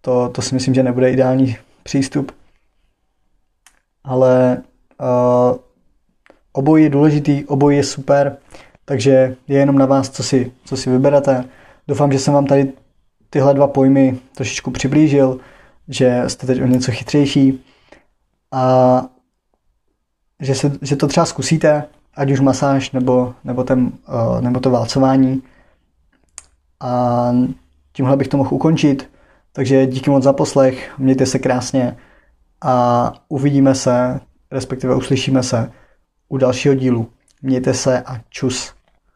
To, 0.00 0.28
to 0.28 0.42
si 0.42 0.54
myslím, 0.54 0.74
že 0.74 0.82
nebude 0.82 1.10
ideální 1.10 1.56
přístup. 1.82 2.32
Ale 4.04 4.62
obojí 6.52 6.84
je 6.84 6.90
důležitý, 6.90 7.44
obojí 7.44 7.76
je 7.76 7.84
super, 7.84 8.36
takže 8.84 9.36
je 9.48 9.58
jenom 9.58 9.78
na 9.78 9.86
vás, 9.86 10.10
co 10.10 10.22
si, 10.22 10.52
co 10.64 10.76
si 10.76 10.90
vyberete. 10.90 11.44
Doufám, 11.88 12.12
že 12.12 12.18
jsem 12.18 12.34
vám 12.34 12.46
tady 12.46 12.72
tyhle 13.30 13.54
dva 13.54 13.66
pojmy 13.66 14.18
trošičku 14.34 14.70
přiblížil, 14.70 15.40
že 15.88 16.22
jste 16.26 16.46
teď 16.46 16.62
o 16.62 16.66
něco 16.66 16.92
chytřejší 16.92 17.64
a 18.52 19.02
že, 20.40 20.54
se, 20.54 20.72
že 20.82 20.96
to 20.96 21.06
třeba 21.06 21.26
zkusíte, 21.26 21.84
ať 22.14 22.30
už 22.30 22.40
masáž 22.40 22.90
nebo, 22.90 23.34
nebo, 23.44 23.64
ten, 23.64 23.92
uh, 24.08 24.40
nebo 24.40 24.60
to 24.60 24.70
válcování. 24.70 25.42
A 26.80 27.32
tímhle 27.92 28.16
bych 28.16 28.28
to 28.28 28.36
mohl 28.36 28.54
ukončit. 28.54 29.10
Takže 29.52 29.86
díky 29.86 30.10
moc 30.10 30.24
za 30.24 30.32
poslech, 30.32 30.98
mějte 30.98 31.26
se 31.26 31.38
krásně 31.38 31.96
a 32.60 33.12
uvidíme 33.28 33.74
se, 33.74 34.20
respektive 34.50 34.94
uslyšíme 34.94 35.42
se 35.42 35.72
u 36.28 36.36
dalšího 36.36 36.74
dílu. 36.74 37.10
Mějte 37.42 37.74
se 37.74 38.02
a 38.02 38.20
čus. 38.28 38.75